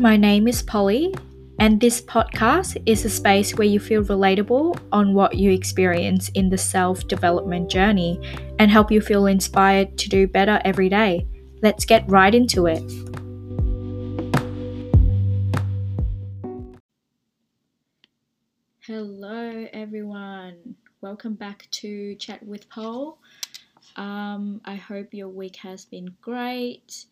My 0.00 0.16
name 0.16 0.48
is 0.48 0.62
Polly, 0.62 1.14
and 1.58 1.78
this 1.78 2.00
podcast 2.00 2.82
is 2.86 3.04
a 3.04 3.10
space 3.10 3.54
where 3.54 3.68
you 3.68 3.78
feel 3.78 4.02
relatable 4.02 4.80
on 4.92 5.12
what 5.12 5.36
you 5.36 5.50
experience 5.50 6.30
in 6.30 6.48
the 6.48 6.56
self 6.56 7.06
development 7.06 7.70
journey 7.70 8.18
and 8.58 8.70
help 8.70 8.90
you 8.90 9.02
feel 9.02 9.26
inspired 9.26 9.98
to 9.98 10.08
do 10.08 10.26
better 10.26 10.58
every 10.64 10.88
day. 10.88 11.26
Let's 11.60 11.84
get 11.84 12.10
right 12.10 12.34
into 12.34 12.64
it. 12.66 12.82
Hello, 18.80 19.66
everyone. 19.74 20.76
Welcome 21.02 21.34
back 21.34 21.68
to 21.72 22.14
Chat 22.14 22.42
with 22.42 22.70
Paul. 22.70 23.18
Um, 23.96 24.62
I 24.64 24.76
hope 24.76 25.12
your 25.12 25.28
week 25.28 25.56
has 25.56 25.84
been 25.84 26.16
great. 26.22 27.04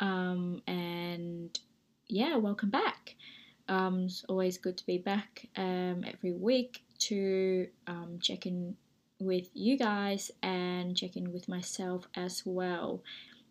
Um, 0.00 0.62
and 0.66 1.60
yeah, 2.12 2.36
welcome 2.36 2.68
back. 2.68 3.16
Um, 3.68 4.04
it's 4.04 4.22
always 4.28 4.58
good 4.58 4.76
to 4.76 4.84
be 4.84 4.98
back 4.98 5.48
um, 5.56 6.04
every 6.06 6.32
week 6.32 6.84
to 7.08 7.68
um, 7.86 8.18
check 8.20 8.44
in 8.44 8.76
with 9.18 9.48
you 9.54 9.78
guys 9.78 10.30
and 10.42 10.94
check 10.94 11.16
in 11.16 11.32
with 11.32 11.48
myself 11.48 12.06
as 12.14 12.42
well. 12.44 13.02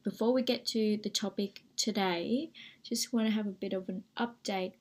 Before 0.03 0.31
we 0.31 0.43
get 0.43 0.67
to 0.67 0.99
the 1.01 1.09
topic 1.09 1.63
today, 1.75 2.51
just 2.84 3.11
want 3.11 3.27
to 3.27 3.34
have 3.34 3.47
a 3.47 3.49
bit 3.51 3.73
of 3.73 3.89
an 3.89 4.03
update 4.15 4.73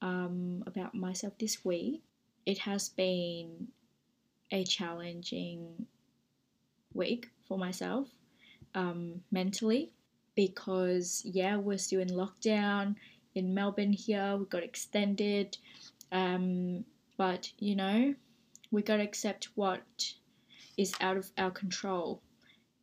um, 0.00 0.62
about 0.68 0.94
myself 0.94 1.32
this 1.40 1.64
week. 1.64 2.02
It 2.46 2.58
has 2.58 2.90
been 2.90 3.68
a 4.52 4.62
challenging 4.62 5.86
week 6.94 7.30
for 7.48 7.58
myself 7.58 8.08
um, 8.76 9.22
mentally 9.32 9.90
because, 10.34 11.22
yeah, 11.24 11.56
we're 11.56 11.78
still 11.78 12.00
in 12.00 12.08
lockdown 12.08 12.96
in 13.34 13.54
Melbourne 13.54 13.92
here, 13.92 14.36
we 14.36 14.44
got 14.46 14.62
extended. 14.62 15.56
Um, 16.12 16.84
but, 17.16 17.52
you 17.58 17.76
know, 17.76 18.14
we 18.70 18.82
got 18.82 18.96
to 18.96 19.02
accept 19.02 19.48
what 19.54 19.82
is 20.76 20.94
out 21.00 21.16
of 21.16 21.30
our 21.38 21.50
control 21.50 22.22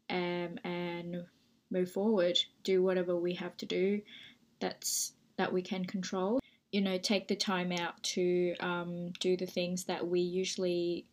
um, 0.09 0.57
and 0.63 1.25
move 1.71 1.91
forward, 1.91 2.37
do 2.63 2.81
whatever 2.81 3.15
we 3.15 3.33
have 3.33 3.57
to 3.57 3.65
do 3.65 4.01
that's 4.59 5.13
that 5.37 5.51
we 5.51 5.61
can 5.61 5.85
control. 5.85 6.39
You 6.71 6.81
know, 6.81 6.97
take 6.97 7.27
the 7.27 7.35
time 7.35 7.71
out 7.71 8.01
to 8.03 8.55
um, 8.59 9.11
do 9.19 9.37
the 9.37 9.45
things 9.45 9.85
that 9.85 10.07
we 10.07 10.19
usually 10.19 11.05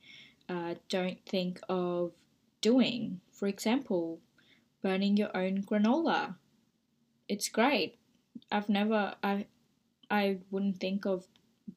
uh, 0.49 0.75
don't 0.89 1.19
think 1.27 1.61
of 1.69 2.13
doing. 2.61 3.21
For 3.33 3.47
example, 3.47 4.21
burning 4.85 5.17
your 5.17 5.35
own 5.35 5.63
granola. 5.63 6.37
It's 7.27 7.49
great. 7.49 7.97
I've 8.53 8.69
never 8.69 9.15
I 9.23 9.47
I 10.11 10.39
wouldn't 10.51 10.79
think 10.79 11.07
of 11.07 11.27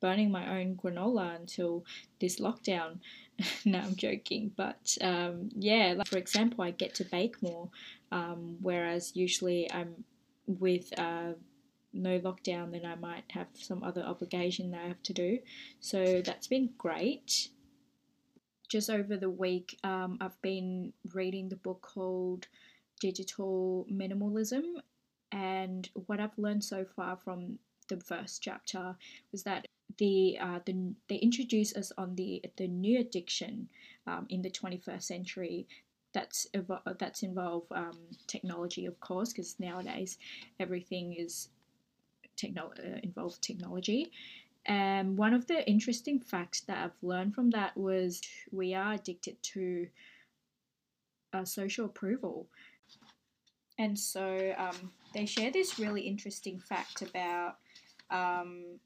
burning 0.02 0.30
my 0.30 0.60
own 0.60 0.76
granola 0.76 1.34
until 1.36 1.86
this 2.20 2.40
lockdown. 2.42 3.00
no, 3.66 3.80
I'm 3.80 3.96
joking, 3.96 4.52
but 4.58 4.98
um, 5.00 5.50
yeah, 5.56 5.94
like 5.98 6.08
for 6.08 6.18
example, 6.18 6.66
I 6.66 6.72
get 6.72 6.96
to 6.96 7.06
bake 7.06 7.42
more, 7.42 7.70
um, 8.12 8.58
whereas 8.62 9.16
usually 9.16 9.72
I'm 9.72 10.04
with 10.46 10.92
uh, 11.00 11.34
no 11.94 12.20
lockdown, 12.20 12.72
then 12.72 12.86
I 12.86 12.96
might 12.96 13.24
have 13.30 13.48
some 13.54 13.84
other 13.84 14.02
obligation 14.02 14.72
that 14.72 14.82
I 14.84 14.88
have 14.88 15.04
to 15.04 15.14
do. 15.14 15.40
So 15.80 16.22
that's 16.26 16.48
been 16.48 16.72
great. 16.78 17.50
Just 18.68 18.90
over 18.90 19.16
the 19.16 19.30
week, 19.30 19.80
um, 19.86 20.18
I've 20.20 20.42
been 20.42 20.92
reading 21.14 21.48
the 21.48 21.56
book 21.56 21.82
called 21.82 22.48
Digital 23.00 23.86
Minimalism, 23.92 24.64
and 25.32 25.90
what 26.06 26.20
I've 26.20 26.38
learned 26.38 26.64
so 26.64 26.86
far 26.86 27.18
from 27.18 27.60
the 27.90 27.98
first 27.98 28.42
chapter 28.42 28.96
was 29.32 29.44
that 29.44 29.66
the 29.98 30.38
uh, 30.40 30.60
the 30.66 30.94
they 31.08 31.16
introduce 31.16 31.76
us 31.76 31.92
on 31.98 32.16
the 32.16 32.44
the 32.58 32.68
new 32.68 33.00
addiction 33.00 33.70
um, 34.06 34.26
in 34.30 34.42
the 34.42 34.50
21st 34.50 35.04
century 35.04 35.68
that's 36.14 36.48
evo- 36.54 36.98
that's 36.98 37.24
involve 37.24 37.64
um, 37.72 37.98
technology 38.28 38.86
of 38.86 39.00
course 39.00 39.32
because 39.32 39.60
nowadays 39.60 40.18
everything 40.60 41.14
is 41.14 41.50
techno- 42.38 42.74
uh, 42.80 43.00
involved 43.04 43.42
technology. 43.42 44.12
And 44.66 45.18
one 45.18 45.34
of 45.34 45.48
the 45.48 45.68
interesting 45.68 46.20
facts 46.20 46.62
that 46.62 46.78
I've 46.78 47.04
learned 47.04 47.36
from 47.36 47.52
that 47.52 47.76
was 47.78 48.22
we 48.52 48.74
are 48.74 48.94
addicted 48.94 49.42
to 49.54 49.88
uh, 51.34 51.46
social 51.46 51.86
approval 51.86 52.48
and 53.78 53.98
so 53.98 54.54
um, 54.58 54.92
they 55.14 55.26
share 55.26 55.52
this 55.52 55.80
really 55.80 56.02
interesting 56.02 56.60
fact 56.60 57.02
about 57.02 57.58
um, 58.10 58.80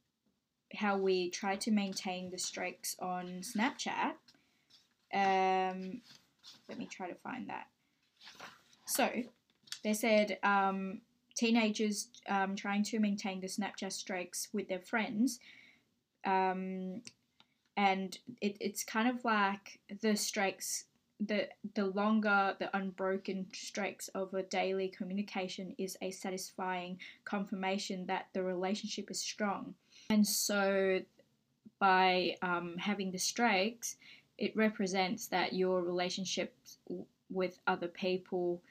how 0.76 0.98
we 0.98 1.30
try 1.30 1.56
to 1.58 1.72
maintain 1.72 2.30
the 2.30 2.38
streaks 2.38 2.96
on 3.00 3.42
Snapchat. 3.42 4.14
Um, 5.14 6.02
let 6.68 6.78
me 6.78 6.88
try 6.88 7.10
to 7.10 7.16
find 7.16 7.50
that. 7.50 7.68
So 8.86 9.10
they 9.84 9.94
said 9.94 10.38
um, 10.44 11.02
teenagers 11.36 12.08
um, 12.28 12.56
trying 12.56 12.84
to 12.84 13.00
maintain 13.00 13.42
the 13.42 13.48
Snapchat 13.48 13.92
streaks 13.94 14.50
with 14.54 14.68
their 14.68 14.80
friends. 14.80 15.40
Um, 16.26 17.02
and 17.78 18.18
it, 18.42 18.58
it's 18.60 18.84
kind 18.84 19.10
of 19.10 19.24
like 19.24 19.80
the 20.02 20.16
streaks 20.16 20.86
the 21.26 21.48
the 21.76 21.86
longer 21.86 22.56
the 22.60 22.76
unbroken 22.76 23.46
streaks 23.54 24.08
of 24.10 24.34
a 24.34 24.44
daily 24.44 24.88
communication 24.88 25.76
is 25.78 25.98
a 26.02 26.12
satisfying 26.12 26.98
confirmation 27.26 28.08
that 28.08 28.28
the 28.34 28.42
relationship 28.42 29.12
is 29.12 29.20
strong. 29.20 29.76
And 30.10 30.26
so 30.28 31.02
by 31.80 32.38
um, 32.42 32.76
having 32.78 33.12
the 33.12 33.20
streaks 33.20 33.98
it 34.42 34.56
represents 34.56 35.28
that 35.28 35.54
your 35.54 35.84
relationships 35.84 36.80
with 37.30 37.60
other 37.68 37.88
people 37.88 38.62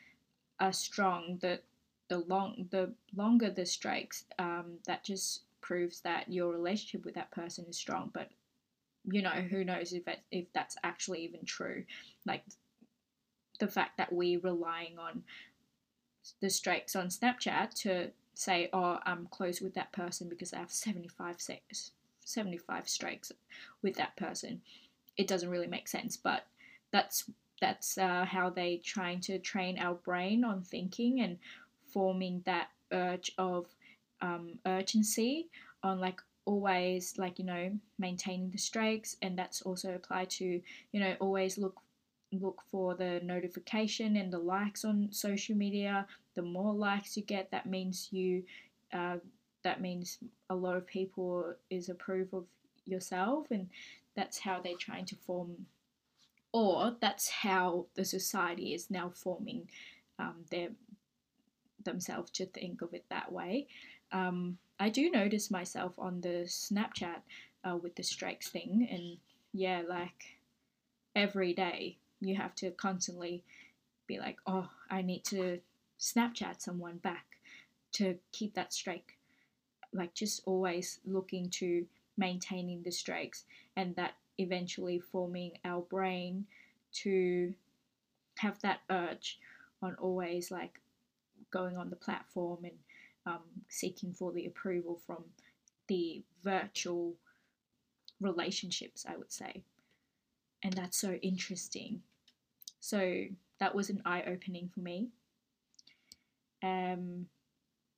are 0.58 0.72
strong. 0.72 1.38
The 1.40 1.60
the 2.08 2.18
long 2.18 2.66
the 2.70 2.92
longer 3.14 3.50
the 3.50 3.64
streaks 3.64 4.24
um, 4.40 4.78
that 4.86 5.04
just 5.04 5.42
proves 5.60 6.00
that 6.00 6.28
your 6.28 6.52
relationship 6.52 7.04
with 7.04 7.14
that 7.14 7.30
person 7.30 7.66
is 7.68 7.76
strong. 7.76 8.10
But 8.12 8.30
you 9.10 9.22
know 9.22 9.31
who 9.31 9.65
knows 9.65 9.93
if 9.93 10.06
it, 10.09 10.21
if 10.31 10.47
that's 10.53 10.76
actually 10.82 11.25
even 11.25 11.44
true. 11.44 11.84
Like 12.26 12.44
the 13.59 13.69
fact 13.69 13.98
that 13.98 14.12
we're 14.12 14.41
relying 14.41 14.98
on 14.98 15.22
the 16.41 16.50
streaks 16.50 16.97
on 16.97 17.09
snapchat 17.09 17.72
to 17.75 18.10
say 18.34 18.69
oh 18.72 18.98
i'm 19.04 19.26
close 19.31 19.60
with 19.60 19.75
that 19.75 19.93
person 19.93 20.28
because 20.28 20.53
i 20.53 20.59
have 20.59 20.71
75 20.71 21.37
75 22.25 22.88
streaks 22.88 23.32
with 23.82 23.94
that 23.97 24.16
person 24.16 24.60
it 25.16 25.27
doesn't 25.27 25.50
really 25.50 25.66
make 25.66 25.88
sense 25.88 26.16
but 26.16 26.47
that's 26.92 27.31
that's 27.60 27.98
uh, 27.98 28.25
how 28.25 28.48
they 28.48 28.81
trying 28.82 29.21
to 29.21 29.38
train 29.38 29.78
our 29.78 29.94
brain 29.94 30.44
on 30.44 30.62
thinking 30.62 31.21
and 31.21 31.37
forming 31.92 32.42
that 32.47 32.69
urge 32.91 33.32
of 33.37 33.66
um, 34.22 34.59
urgency 34.66 35.48
on 35.82 36.00
like 36.00 36.21
always 36.50 37.16
like 37.16 37.38
you 37.38 37.44
know 37.44 37.70
maintaining 37.98 38.50
the 38.50 38.58
streaks 38.58 39.16
and 39.22 39.38
that's 39.38 39.62
also 39.62 39.94
applied 39.94 40.28
to 40.28 40.60
you 40.92 41.00
know 41.00 41.14
always 41.20 41.56
look 41.56 41.80
look 42.32 42.62
for 42.70 42.94
the 42.94 43.20
notification 43.22 44.16
and 44.16 44.32
the 44.32 44.38
likes 44.38 44.84
on 44.84 45.08
social 45.10 45.56
media. 45.56 46.06
The 46.34 46.42
more 46.42 46.72
likes 46.72 47.16
you 47.16 47.22
get 47.22 47.50
that 47.50 47.66
means 47.66 48.08
you 48.10 48.44
uh, 48.92 49.18
that 49.62 49.80
means 49.80 50.18
a 50.48 50.54
lot 50.54 50.76
of 50.76 50.86
people 50.86 51.54
is 51.70 51.88
approve 51.88 52.32
of 52.32 52.44
yourself 52.84 53.46
and 53.50 53.68
that's 54.16 54.38
how 54.38 54.60
they're 54.60 54.74
trying 54.78 55.04
to 55.06 55.16
form 55.16 55.66
or 56.52 56.96
that's 57.00 57.28
how 57.28 57.86
the 57.94 58.04
society 58.04 58.74
is 58.74 58.90
now 58.90 59.12
forming 59.14 59.68
um, 60.18 60.44
their 60.50 60.70
themselves 61.84 62.30
to 62.32 62.46
think 62.46 62.82
of 62.82 62.92
it 62.94 63.04
that 63.10 63.30
way. 63.30 63.68
Um, 64.12 64.58
I 64.80 64.88
do 64.88 65.10
notice 65.10 65.50
myself 65.50 65.92
on 65.98 66.22
the 66.22 66.47
Snapchat 66.47 67.21
uh, 67.62 67.77
with 67.77 67.97
the 67.97 68.03
strikes 68.03 68.48
thing, 68.48 68.88
and 68.91 69.18
yeah, 69.53 69.82
like 69.86 70.38
every 71.15 71.53
day 71.53 71.98
you 72.18 72.34
have 72.36 72.54
to 72.56 72.71
constantly 72.71 73.44
be 74.06 74.18
like, 74.18 74.38
oh, 74.47 74.71
I 74.91 75.03
need 75.03 75.22
to 75.24 75.60
Snapchat 76.00 76.62
someone 76.62 76.97
back 76.97 77.27
to 77.92 78.16
keep 78.32 78.54
that 78.54 78.72
strike. 78.72 79.18
Like 79.92 80.15
just 80.15 80.41
always 80.47 81.00
looking 81.04 81.50
to 81.50 81.84
maintaining 82.16 82.82
the 82.82 82.91
strikes, 82.91 83.44
and 83.77 83.94
that 83.97 84.15
eventually 84.38 84.98
forming 84.98 85.59
our 85.62 85.82
brain 85.82 86.47
to 86.92 87.53
have 88.38 88.59
that 88.62 88.80
urge 88.88 89.38
on 89.82 89.94
always 90.00 90.50
like 90.50 90.80
going 91.50 91.77
on 91.77 91.91
the 91.91 91.97
platform 91.97 92.60
and 92.65 92.78
um, 93.30 93.41
seeking 93.68 94.12
for 94.12 94.32
the 94.32 94.47
approval 94.47 95.00
from 95.06 95.24
the 95.88 96.22
virtual 96.42 97.15
relationships, 98.21 99.06
I 99.09 99.16
would 99.16 99.32
say. 99.32 99.62
And 100.62 100.72
that's 100.74 100.98
so 100.98 101.12
interesting. 101.22 102.03
So 102.80 103.24
that 103.59 103.74
was 103.74 103.91
an 103.91 104.03
eye 104.04 104.24
opening 104.27 104.71
for 104.72 104.80
me. 104.80 105.09
Um, 106.62 107.27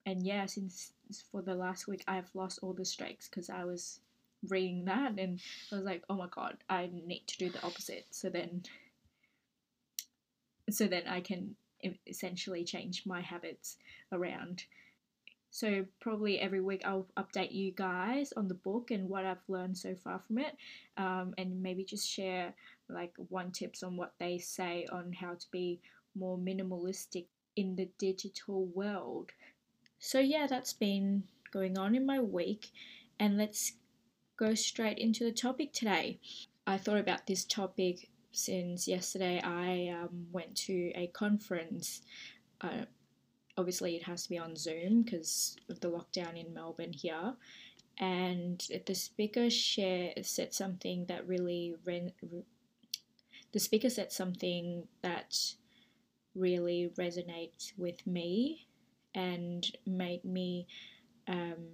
and 0.07 0.23
yeah, 0.25 0.47
since 0.47 0.93
for 1.31 1.43
the 1.43 1.55
last 1.55 1.87
week, 1.87 2.05
I've 2.07 2.31
lost 2.35 2.61
all 2.63 2.73
the 2.73 2.85
streaks 2.85 3.29
because 3.29 3.51
I 3.51 3.65
was 3.65 4.01
reading 4.49 4.85
that 4.87 5.19
and 5.19 5.41
I 5.71 5.77
was 5.77 5.85
like, 5.85 6.03
oh 6.09 6.17
my 6.17 6.29
god, 6.29 6.59
I 6.69 6.91
need 6.93 7.25
to 7.29 7.39
do 7.39 7.51
the 7.51 7.63
opposite. 7.63 8.07
So 8.11 8.29
then, 8.29 8.63
so 10.71 10.87
then 10.87 11.05
I 11.09 11.21
can 11.21 11.57
essentially 12.07 12.65
change 12.65 13.05
my 13.07 13.21
habits 13.21 13.77
around. 14.13 14.65
So 15.53 15.85
probably 16.01 16.41
every 16.41 16.63
week 16.63 16.81
I'll 16.87 17.07
update 17.19 17.53
you 17.53 17.73
guys 17.73 18.33
on 18.39 18.49
the 18.49 18.55
book 18.55 18.91
and 18.91 19.07
what 19.07 19.27
I've 19.27 19.49
learned 19.49 19.77
so 19.77 19.95
far 19.95 20.19
from 20.27 20.39
it, 20.39 20.57
um, 20.97 21.35
and 21.37 21.63
maybe 21.63 21.85
just 21.85 22.09
share 22.09 22.55
like 22.89 23.13
one 23.29 23.53
tips 23.53 23.83
on 23.83 23.99
what 23.99 24.15
they 24.19 24.39
say 24.39 24.87
on 24.91 25.13
how 25.13 25.35
to 25.35 25.47
be 25.51 25.79
more 26.15 26.39
minimalistic 26.39 27.27
in 27.55 27.77
the 27.77 27.91
digital 27.99 28.65
world. 28.75 29.33
So 29.99 30.21
yeah, 30.21 30.47
that's 30.49 30.73
been 30.73 31.25
going 31.53 31.77
on 31.77 31.95
in 31.95 32.07
my 32.07 32.19
week, 32.19 32.71
and 33.21 33.37
let's 33.37 33.73
go 34.39 34.55
straight 34.55 34.99
into 34.99 35.23
the 35.23 35.33
topic 35.33 35.75
today. 35.75 36.19
I 36.67 36.79
thought 36.79 36.99
about 36.99 37.27
this 37.27 37.45
topic 37.45 38.09
since 38.33 38.89
yesterday 38.89 39.39
I 39.45 39.95
um, 40.01 40.29
went 40.33 40.57
to 40.67 40.93
a 40.95 41.09
conference. 41.09 42.01
Uh, 42.59 42.87
obviously, 43.57 43.97
it 43.97 44.05
has 44.05 44.25
to 44.25 44.31
be 44.31 44.39
on 44.39 44.57
Zoom 44.57 45.03
because 45.03 45.57
of 45.69 45.81
the 45.81 45.91
lockdown 45.91 46.39
in 46.39 46.55
Melbourne 46.55 46.93
here. 46.93 47.35
And 47.99 48.67
the 48.87 48.95
speaker 48.95 49.51
share 49.51 50.13
said 50.23 50.55
something 50.55 51.07
that 51.07 51.27
really 51.27 51.75
re- 51.85 52.15
the 53.53 53.61
speaker 53.61 53.91
said 53.91 54.13
something 54.13 54.89
that 55.03 55.37
really 56.35 56.91
resonates 56.97 57.73
with 57.77 58.07
me 58.07 58.67
and 59.15 59.71
made 59.87 60.25
me 60.25 60.67
um, 61.29 61.67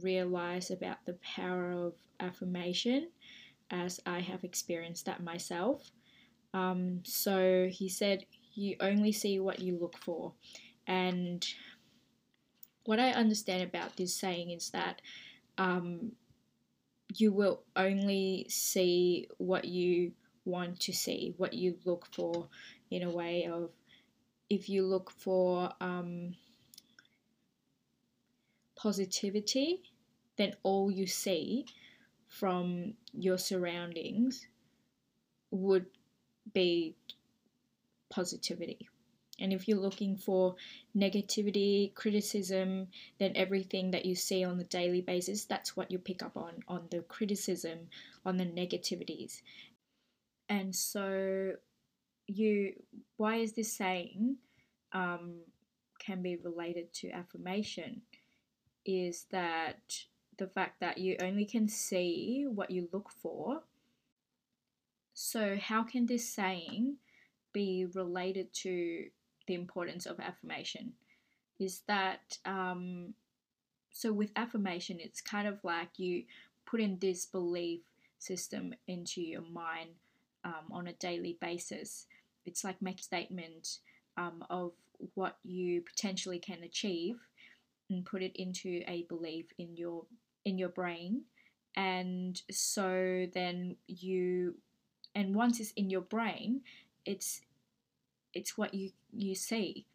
realize 0.00 0.70
about 0.70 0.96
the 1.04 1.18
power 1.22 1.70
of 1.72 1.92
affirmation 2.18 3.08
as 3.70 4.00
I 4.06 4.20
have 4.20 4.44
experienced 4.44 5.06
that 5.06 5.22
myself. 5.22 5.90
Um, 6.54 7.00
so 7.04 7.68
he 7.70 7.88
said, 7.88 8.24
You 8.60 8.76
only 8.80 9.10
see 9.10 9.40
what 9.40 9.60
you 9.60 9.78
look 9.80 9.96
for. 9.96 10.32
And 10.86 11.42
what 12.84 13.00
I 13.00 13.12
understand 13.12 13.62
about 13.62 13.96
this 13.96 14.14
saying 14.14 14.50
is 14.50 14.68
that 14.70 15.00
um, 15.56 16.12
you 17.14 17.32
will 17.32 17.62
only 17.74 18.44
see 18.50 19.28
what 19.38 19.64
you 19.64 20.12
want 20.44 20.78
to 20.80 20.92
see, 20.92 21.32
what 21.38 21.54
you 21.54 21.78
look 21.86 22.06
for, 22.12 22.48
in 22.90 23.02
a 23.02 23.10
way 23.10 23.46
of 23.50 23.70
if 24.50 24.68
you 24.68 24.84
look 24.84 25.10
for 25.10 25.72
um, 25.80 26.34
positivity, 28.76 29.80
then 30.36 30.52
all 30.64 30.90
you 30.90 31.06
see 31.06 31.64
from 32.28 32.92
your 33.14 33.38
surroundings 33.38 34.46
would 35.50 35.86
be 36.52 36.94
positivity. 38.10 38.88
And 39.38 39.52
if 39.52 39.66
you're 39.66 39.78
looking 39.78 40.16
for 40.16 40.56
negativity, 40.94 41.94
criticism, 41.94 42.88
then 43.18 43.32
everything 43.34 43.92
that 43.92 44.04
you 44.04 44.14
see 44.14 44.44
on 44.44 44.58
the 44.58 44.64
daily 44.64 45.00
basis, 45.00 45.46
that's 45.46 45.76
what 45.76 45.90
you 45.90 45.98
pick 45.98 46.22
up 46.22 46.36
on, 46.36 46.62
on 46.68 46.88
the 46.90 47.00
criticism, 47.00 47.78
on 48.26 48.36
the 48.36 48.44
negativities. 48.44 49.40
And 50.50 50.74
so, 50.76 51.52
you, 52.26 52.74
why 53.16 53.36
is 53.36 53.52
this 53.52 53.72
saying 53.72 54.36
um, 54.92 55.36
can 55.98 56.20
be 56.20 56.36
related 56.36 56.92
to 56.94 57.10
affirmation? 57.10 58.02
Is 58.84 59.24
that 59.30 59.78
the 60.40 60.48
fact 60.48 60.80
that 60.80 60.98
you 60.98 61.16
only 61.22 61.44
can 61.44 61.68
see 61.68 62.46
what 62.52 62.70
you 62.70 62.88
look 62.92 63.10
for. 63.22 63.62
So, 65.12 65.56
how 65.60 65.84
can 65.84 66.06
this 66.06 66.28
saying 66.28 66.96
be 67.52 67.86
related 67.94 68.52
to 68.54 69.06
the 69.46 69.54
importance 69.54 70.06
of 70.06 70.20
affirmation? 70.20 70.92
Is 71.58 71.82
that 71.88 72.38
um, 72.44 73.14
so? 73.90 74.12
With 74.12 74.30
affirmation, 74.36 74.98
it's 75.00 75.20
kind 75.20 75.46
of 75.46 75.62
like 75.62 75.98
you 75.98 76.24
put 76.66 76.80
in 76.80 76.98
this 76.98 77.26
belief 77.26 77.80
system 78.18 78.74
into 78.86 79.20
your 79.20 79.42
mind 79.42 79.90
um, 80.44 80.72
on 80.72 80.86
a 80.86 80.92
daily 80.94 81.36
basis. 81.40 82.06
It's 82.46 82.64
like 82.64 82.80
make 82.80 83.00
a 83.00 83.04
statement 83.04 83.78
um, 84.16 84.44
of 84.48 84.72
what 85.14 85.38
you 85.44 85.82
potentially 85.82 86.38
can 86.38 86.62
achieve 86.62 87.16
and 87.88 88.04
put 88.04 88.22
it 88.22 88.36
into 88.36 88.82
a 88.86 89.04
belief 89.08 89.46
in 89.58 89.76
your 89.76 90.04
in 90.44 90.58
your 90.58 90.68
brain 90.68 91.22
and 91.76 92.40
so 92.50 93.26
then 93.34 93.76
you 93.86 94.54
and 95.14 95.34
once 95.34 95.60
it's 95.60 95.72
in 95.72 95.90
your 95.90 96.00
brain 96.00 96.60
it's 97.04 97.40
it's 98.34 98.56
what 98.56 98.74
you 98.74 98.90
you 99.12 99.34
see 99.34 99.86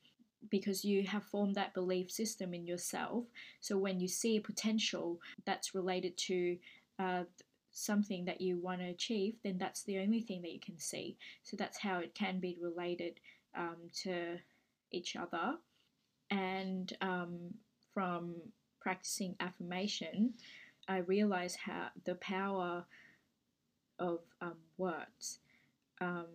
because 0.49 0.85
you 0.85 1.03
have 1.03 1.23
formed 1.23 1.55
that 1.55 1.73
belief 1.73 2.11
system 2.11 2.53
in 2.53 2.67
yourself 2.67 3.25
so 3.61 3.77
when 3.77 3.99
you 3.99 4.07
see 4.07 4.37
a 4.37 4.41
potential 4.41 5.19
that's 5.45 5.73
related 5.73 6.15
to 6.17 6.57
uh, 6.99 7.23
something 7.71 8.25
that 8.25 8.39
you 8.39 8.57
want 8.57 8.79
to 8.79 8.87
achieve 8.87 9.35
then 9.43 9.57
that's 9.57 9.83
the 9.83 9.99
only 9.99 10.21
thing 10.21 10.41
that 10.41 10.51
you 10.51 10.59
can 10.59 10.77
see 10.77 11.17
so 11.43 11.57
that's 11.57 11.79
how 11.79 11.99
it 11.99 12.13
can 12.13 12.39
be 12.39 12.57
related 12.61 13.19
um, 13.57 13.77
to 13.93 14.37
each 14.91 15.15
other 15.15 15.55
and 16.29 16.95
um, 17.01 17.53
from 17.93 18.35
practicing 18.79 19.35
affirmation, 19.39 20.33
I 20.87 20.97
realized 20.97 21.57
how 21.57 21.87
the 22.03 22.15
power 22.15 22.85
of 23.97 24.19
um, 24.41 24.57
words. 24.77 25.39
Um, 26.01 26.27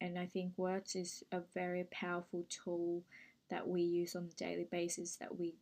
and 0.00 0.18
I 0.18 0.26
think 0.26 0.52
words 0.56 0.94
is 0.94 1.24
a 1.32 1.40
very 1.54 1.84
powerful 1.90 2.44
tool 2.48 3.02
that 3.50 3.66
we 3.66 3.82
use 3.82 4.14
on 4.14 4.28
a 4.30 4.36
daily 4.36 4.66
basis 4.70 5.16
that 5.16 5.38
we 5.38 5.54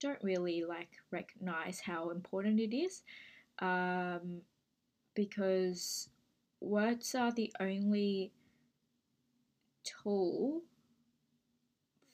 don't 0.00 0.22
really 0.22 0.64
like 0.64 0.90
recognize 1.10 1.80
how 1.80 2.10
important 2.10 2.58
it 2.58 2.74
is 2.74 3.02
um, 3.60 4.40
because 5.14 6.08
words 6.60 7.14
are 7.14 7.32
the 7.32 7.52
only 7.60 8.32
tool 9.84 10.62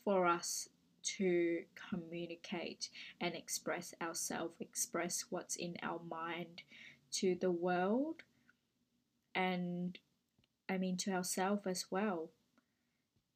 for 0.05 0.27
us 0.27 0.69
to 1.03 1.62
communicate 1.91 2.91
and 3.21 3.35
express 3.35 3.95
ourselves, 4.03 4.55
express 4.61 5.25
what's 5.31 5.57
in 5.57 5.77
our 5.83 6.00
mind 6.11 6.62
to 7.12 7.37
the 7.41 7.50
world. 7.50 8.23
And 9.35 9.99
I 10.69 10.79
mean 10.79 10.97
to 10.99 11.13
ourselves 11.13 11.67
as 11.67 11.87
well. 11.91 12.31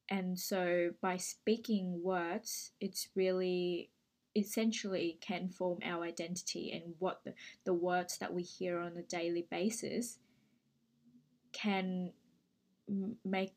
And 0.08 0.38
so 0.38 0.90
by 1.00 1.16
speaking 1.16 2.02
words, 2.02 2.72
it's 2.80 3.08
really 3.14 3.90
essentially 4.36 5.18
can 5.20 5.48
form 5.48 5.78
our 5.84 6.04
identity 6.04 6.72
and 6.72 6.94
what 6.98 7.22
the, 7.24 7.34
the 7.64 7.74
words 7.74 8.18
that 8.18 8.32
we 8.32 8.42
hear 8.42 8.78
on 8.78 8.96
a 8.96 9.02
daily 9.02 9.46
basis 9.50 10.18
can 11.52 12.12
make 13.24 13.54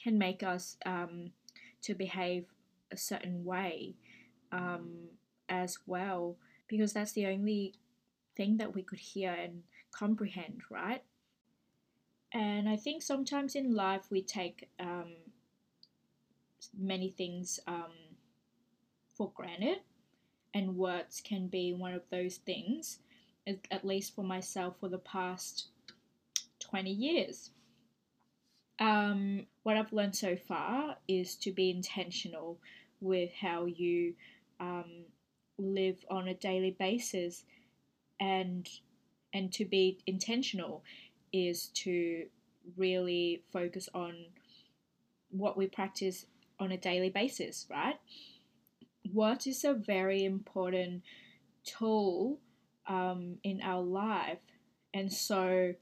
can 0.00 0.18
make 0.18 0.42
us 0.42 0.76
um, 0.86 1.30
to 1.82 1.94
behave 1.94 2.46
a 2.90 2.96
certain 2.96 3.44
way 3.44 3.94
um, 4.52 4.90
as 5.48 5.78
well, 5.86 6.36
because 6.68 6.92
that's 6.92 7.12
the 7.12 7.26
only 7.26 7.74
thing 8.36 8.56
that 8.58 8.74
we 8.74 8.82
could 8.82 8.98
hear 8.98 9.32
and 9.32 9.62
comprehend, 9.92 10.62
right? 10.70 11.02
And 12.32 12.68
I 12.68 12.76
think 12.76 13.02
sometimes 13.02 13.54
in 13.54 13.74
life 13.74 14.10
we 14.10 14.22
take 14.22 14.68
um, 14.80 15.12
many 16.76 17.10
things 17.10 17.60
um, 17.66 17.92
for 19.14 19.30
granted, 19.34 19.78
and 20.54 20.76
words 20.76 21.20
can 21.22 21.48
be 21.48 21.72
one 21.72 21.92
of 21.92 22.02
those 22.10 22.36
things, 22.36 23.00
at 23.46 23.84
least 23.84 24.14
for 24.14 24.24
myself, 24.24 24.76
for 24.80 24.88
the 24.88 24.98
past 24.98 25.68
20 26.60 26.90
years. 26.90 27.50
Um, 28.78 29.46
what 29.62 29.76
I've 29.76 29.92
learned 29.92 30.16
so 30.16 30.36
far 30.36 30.96
is 31.06 31.36
to 31.36 31.52
be 31.52 31.70
intentional 31.70 32.58
with 33.00 33.30
how 33.40 33.66
you 33.66 34.14
um, 34.58 35.04
live 35.58 36.04
on 36.10 36.28
a 36.28 36.34
daily 36.34 36.74
basis 36.78 37.44
and 38.20 38.68
and 39.34 39.52
to 39.52 39.64
be 39.64 39.98
intentional 40.06 40.84
is 41.32 41.66
to 41.68 42.26
really 42.76 43.42
focus 43.52 43.88
on 43.94 44.14
what 45.30 45.56
we 45.56 45.66
practice 45.66 46.26
on 46.60 46.70
a 46.72 46.76
daily 46.76 47.10
basis 47.10 47.66
right 47.70 47.98
what 49.12 49.46
is 49.46 49.64
a 49.64 49.72
very 49.72 50.24
important 50.24 51.02
tool 51.64 52.38
um, 52.86 53.36
in 53.42 53.60
our 53.62 53.82
life 53.82 54.38
and 54.94 55.12
so 55.12 55.74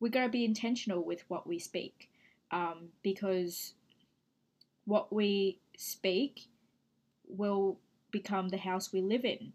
we 0.00 0.10
got 0.10 0.24
to 0.24 0.28
be 0.28 0.44
intentional 0.44 1.04
with 1.04 1.24
what 1.28 1.46
we 1.46 1.58
speak 1.58 2.10
um, 2.50 2.88
because 3.02 3.74
what 4.84 5.12
we 5.12 5.58
speak 5.76 6.48
will 7.28 7.78
become 8.10 8.48
the 8.48 8.58
house 8.58 8.92
we 8.92 9.00
live 9.00 9.24
in. 9.24 9.52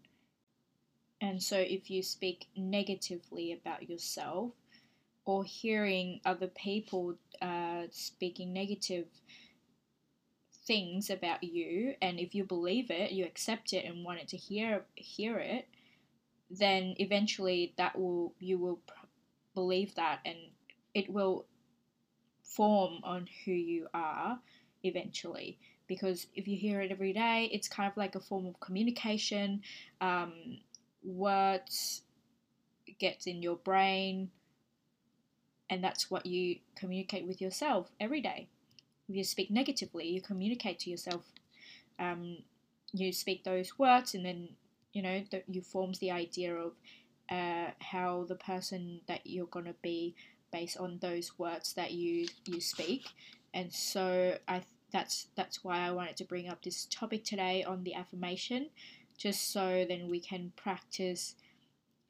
And 1.20 1.42
so, 1.42 1.58
if 1.58 1.90
you 1.90 2.02
speak 2.02 2.46
negatively 2.56 3.52
about 3.52 3.88
yourself 3.88 4.52
or 5.28 5.44
hearing 5.44 6.22
other 6.24 6.46
people 6.46 7.14
uh, 7.42 7.82
speaking 7.90 8.50
negative 8.50 9.04
things 10.66 11.10
about 11.10 11.44
you, 11.44 11.94
and 12.00 12.18
if 12.18 12.34
you 12.34 12.44
believe 12.44 12.90
it, 12.90 13.12
you 13.12 13.26
accept 13.26 13.74
it 13.74 13.84
and 13.84 14.06
wanted 14.06 14.26
to 14.26 14.38
hear 14.38 14.86
hear 14.94 15.38
it, 15.38 15.68
then 16.50 16.94
eventually 16.96 17.74
that 17.76 17.98
will 17.98 18.32
you 18.38 18.56
will 18.56 18.80
believe 19.54 19.94
that, 19.96 20.20
and 20.24 20.38
it 20.94 21.10
will 21.10 21.44
form 22.42 22.94
on 23.04 23.28
who 23.44 23.52
you 23.52 23.86
are 23.92 24.38
eventually 24.82 25.58
because 25.88 26.26
if 26.34 26.48
you 26.48 26.56
hear 26.56 26.80
it 26.80 26.90
every 26.90 27.12
day, 27.12 27.50
it's 27.52 27.68
kind 27.68 27.90
of 27.90 27.96
like 27.98 28.14
a 28.14 28.20
form 28.20 28.46
of 28.46 28.58
communication. 28.60 29.60
Um, 30.00 30.32
words 31.02 32.02
gets 32.98 33.26
in 33.26 33.42
your 33.42 33.56
brain, 33.56 34.30
and 35.70 35.82
that's 35.82 36.10
what 36.10 36.26
you 36.26 36.56
communicate 36.76 37.26
with 37.26 37.40
yourself 37.40 37.90
every 38.00 38.20
day. 38.20 38.48
If 39.08 39.16
you 39.16 39.24
speak 39.24 39.50
negatively, 39.50 40.08
you 40.08 40.20
communicate 40.20 40.80
to 40.80 40.90
yourself. 40.90 41.24
Um, 41.98 42.38
you 42.92 43.12
speak 43.12 43.44
those 43.44 43.78
words, 43.78 44.14
and 44.14 44.24
then 44.24 44.50
you 44.92 45.02
know 45.02 45.22
that 45.30 45.44
you 45.48 45.62
forms 45.62 45.98
the 45.98 46.10
idea 46.10 46.54
of 46.54 46.72
uh, 47.30 47.70
how 47.80 48.24
the 48.28 48.34
person 48.34 49.00
that 49.06 49.20
you're 49.24 49.46
gonna 49.46 49.74
be 49.82 50.14
based 50.52 50.78
on 50.78 50.98
those 51.00 51.38
words 51.38 51.74
that 51.74 51.92
you 51.92 52.26
you 52.46 52.60
speak. 52.60 53.08
And 53.54 53.72
so 53.72 54.38
I 54.46 54.62
that's 54.92 55.28
that's 55.36 55.62
why 55.64 55.80
I 55.80 55.90
wanted 55.90 56.16
to 56.18 56.24
bring 56.24 56.48
up 56.48 56.62
this 56.62 56.86
topic 56.90 57.24
today 57.24 57.64
on 57.64 57.84
the 57.84 57.94
affirmation, 57.94 58.70
just 59.16 59.52
so 59.52 59.84
then 59.88 60.08
we 60.08 60.20
can 60.20 60.52
practice, 60.56 61.34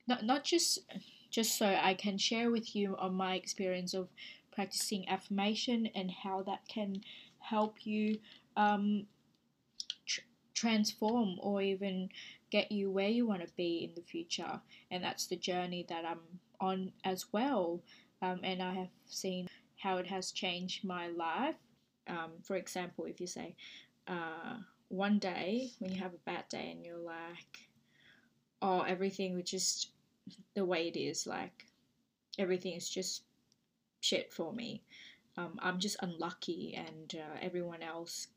not 0.06 0.24
not 0.24 0.44
just 0.44 0.80
just 1.30 1.58
so 1.58 1.66
I 1.66 1.94
can 1.94 2.18
share 2.18 2.50
with 2.50 2.74
you 2.74 2.96
on 2.96 3.14
my 3.14 3.34
experience 3.34 3.94
of 3.94 4.08
practicing 4.52 5.08
affirmation 5.08 5.88
and 5.94 6.10
how 6.10 6.42
that 6.42 6.66
can 6.68 7.02
help 7.38 7.86
you 7.86 8.18
um, 8.56 9.06
tr- 10.06 10.20
transform 10.54 11.36
or 11.40 11.62
even 11.62 12.08
get 12.50 12.72
you 12.72 12.90
where 12.90 13.08
you 13.08 13.26
want 13.26 13.42
to 13.42 13.52
be 13.56 13.84
in 13.84 13.94
the 13.94 14.08
future. 14.08 14.60
And 14.90 15.04
that's 15.04 15.26
the 15.26 15.36
journey 15.36 15.86
that 15.88 16.04
I'm 16.04 16.20
on 16.60 16.92
as 17.04 17.26
well. 17.32 17.80
Um, 18.20 18.40
and 18.42 18.62
I 18.62 18.74
have 18.74 18.88
seen 19.06 19.46
how 19.76 19.98
it 19.98 20.06
has 20.06 20.32
changed 20.32 20.84
my 20.84 21.08
life 21.08 21.54
um, 22.08 22.32
for 22.42 22.56
example, 22.56 23.04
if 23.04 23.20
you 23.20 23.26
say, 23.26 23.54
uh, 24.06 24.56
one 24.88 25.18
day 25.18 25.70
when 25.78 25.92
you 25.92 26.00
have 26.00 26.14
a 26.14 26.24
bad 26.24 26.48
day 26.48 26.70
and 26.72 26.84
you're 26.84 26.96
like, 26.98 27.68
oh, 28.62 28.80
everything 28.80 29.34
was 29.34 29.44
just 29.44 29.90
the 30.54 30.64
way 30.64 30.88
it 30.88 30.98
is, 30.98 31.26
like 31.26 31.66
everything 32.38 32.74
is 32.74 32.88
just 32.88 33.22
shit 34.00 34.32
for 34.32 34.52
me. 34.52 34.82
Um, 35.36 35.58
I'm 35.60 35.78
just 35.78 35.96
unlucky, 36.02 36.74
and 36.74 37.14
uh, 37.14 37.38
everyone 37.40 37.82
else 37.82 38.28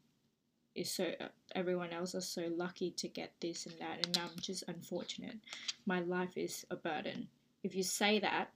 is 0.75 0.89
so 0.89 1.11
uh, 1.19 1.27
everyone 1.55 1.91
else 1.91 2.15
is 2.15 2.27
so 2.27 2.47
lucky 2.55 2.91
to 2.91 3.07
get 3.07 3.33
this 3.41 3.65
and 3.65 3.75
that, 3.79 4.05
and 4.05 4.17
I'm 4.17 4.39
just 4.39 4.63
unfortunate. 4.67 5.37
My 5.85 6.01
life 6.01 6.37
is 6.37 6.65
a 6.69 6.75
burden. 6.75 7.27
If 7.63 7.75
you 7.75 7.83
say 7.83 8.19
that, 8.19 8.49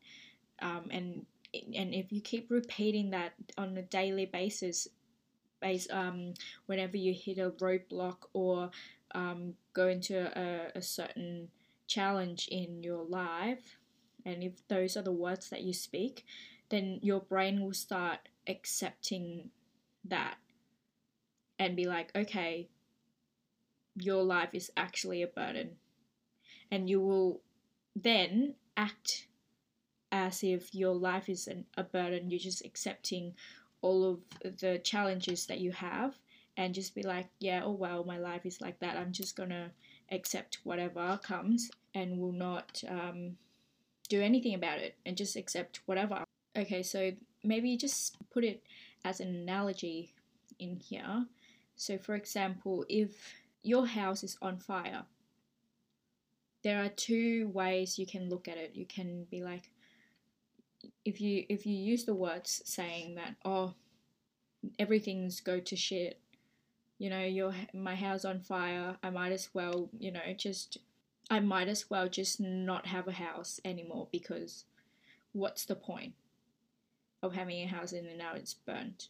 um, 0.62 0.88
and 0.92 1.26
and 1.54 1.94
if 1.94 2.12
you 2.12 2.22
keep 2.22 2.52
repeating 2.52 3.12
that 3.12 3.34
on 3.58 3.78
a 3.78 3.82
daily 3.82 4.26
basis 4.26 4.88
base 5.62 5.88
um, 5.92 6.34
whenever 6.66 6.98
you 6.98 7.14
hit 7.14 7.38
a 7.38 7.52
roadblock 7.52 8.18
or 8.34 8.70
um, 9.14 9.54
go 9.74 9.88
into 9.88 10.16
a, 10.38 10.78
a 10.78 10.82
certain 10.82 11.48
challenge 11.88 12.48
in 12.50 12.84
your 12.84 13.04
life, 13.04 13.78
and 14.26 14.44
if 14.44 14.68
those 14.68 14.98
are 14.98 15.04
the 15.04 15.12
words 15.12 15.50
that 15.50 15.62
you 15.62 15.74
speak, 15.74 16.26
then 16.70 17.00
your 17.02 17.20
brain 17.20 17.62
will 17.62 17.74
start 17.74 18.20
accepting 18.48 19.50
that 20.04 20.38
and 21.60 21.76
be 21.76 21.86
like, 21.86 22.12
okay, 22.16 22.70
your 23.96 24.24
life 24.24 24.50
is 24.54 24.72
actually 24.76 25.22
a 25.22 25.28
burden. 25.28 25.78
And 26.72 26.90
you 26.90 27.00
will 27.00 27.42
then 27.96 28.56
act 28.76 29.28
as 30.12 30.44
if 30.44 30.74
your 30.74 30.96
life 30.96 31.30
isn't 31.30 31.66
a 31.78 31.84
burden, 31.84 32.30
you're 32.30 32.40
just 32.40 32.66
accepting 32.66 33.34
all 33.82 34.04
of 34.44 34.58
the 34.60 34.80
challenges 34.80 35.46
that 35.46 35.60
you 35.60 35.72
have 35.72 36.16
and 36.58 36.74
just 36.74 36.96
be 36.96 37.04
like, 37.04 37.28
yeah, 37.40 37.62
oh 37.64 37.72
well, 37.72 38.04
my 38.04 38.18
life 38.18 38.46
is 38.46 38.62
like 38.62 38.80
that. 38.80 38.98
I'm 38.98 39.12
just 39.12 39.36
gonna 39.36 39.72
accept 40.12 40.60
whatever 40.64 41.20
comes 41.24 41.70
and 41.94 42.20
will 42.20 42.32
not 42.32 42.84
um, 42.88 43.38
do 44.10 44.22
anything 44.22 44.54
about 44.54 44.80
it 44.80 44.96
and 45.06 45.18
just 45.18 45.36
accept 45.36 45.82
whatever. 45.86 46.24
Okay, 46.58 46.84
so 46.84 47.12
maybe 47.44 47.76
just 47.78 48.16
put 48.32 48.44
it 48.44 48.64
as 49.04 49.20
an 49.20 49.36
analogy 49.36 50.14
in 50.60 50.78
here. 50.78 51.26
So, 51.76 51.98
for 51.98 52.16
example, 52.16 52.86
if 52.88 53.36
your 53.64 53.86
house 53.86 54.24
is 54.24 54.38
on 54.42 54.58
fire, 54.58 55.04
there 56.64 56.84
are 56.84 56.90
two 56.90 57.50
ways 57.50 58.00
you 58.00 58.06
can 58.06 58.30
look 58.30 58.48
at 58.48 58.58
it. 58.58 58.72
You 58.74 58.86
can 58.86 59.26
be 59.30 59.44
like, 59.44 59.70
if 61.04 61.20
you 61.22 61.46
if 61.50 61.66
you 61.66 61.76
use 61.76 62.06
the 62.06 62.14
words 62.14 62.62
saying 62.66 63.16
that 63.16 63.36
oh 63.44 63.74
everything's 64.80 65.40
go 65.40 65.60
to 65.60 65.76
shit 65.76 66.20
you 66.98 67.10
know 67.10 67.24
your 67.24 67.54
my 67.74 67.96
house 67.96 68.24
on 68.24 68.40
fire 68.40 68.98
i 69.04 69.10
might 69.10 69.32
as 69.32 69.50
well 69.54 69.90
you 69.98 70.12
know 70.12 70.22
just 70.38 70.78
i 71.30 71.40
might 71.40 71.68
as 71.68 71.90
well 71.90 72.08
just 72.08 72.40
not 72.40 72.86
have 72.88 73.08
a 73.08 73.14
house 73.14 73.60
anymore 73.66 74.08
because 74.12 74.66
what's 75.34 75.66
the 75.66 75.76
point 75.76 76.14
of 77.22 77.34
having 77.34 77.62
a 77.64 77.68
house 77.68 77.92
and 77.92 78.18
now 78.18 78.34
it's 78.34 78.54
burnt 78.54 79.10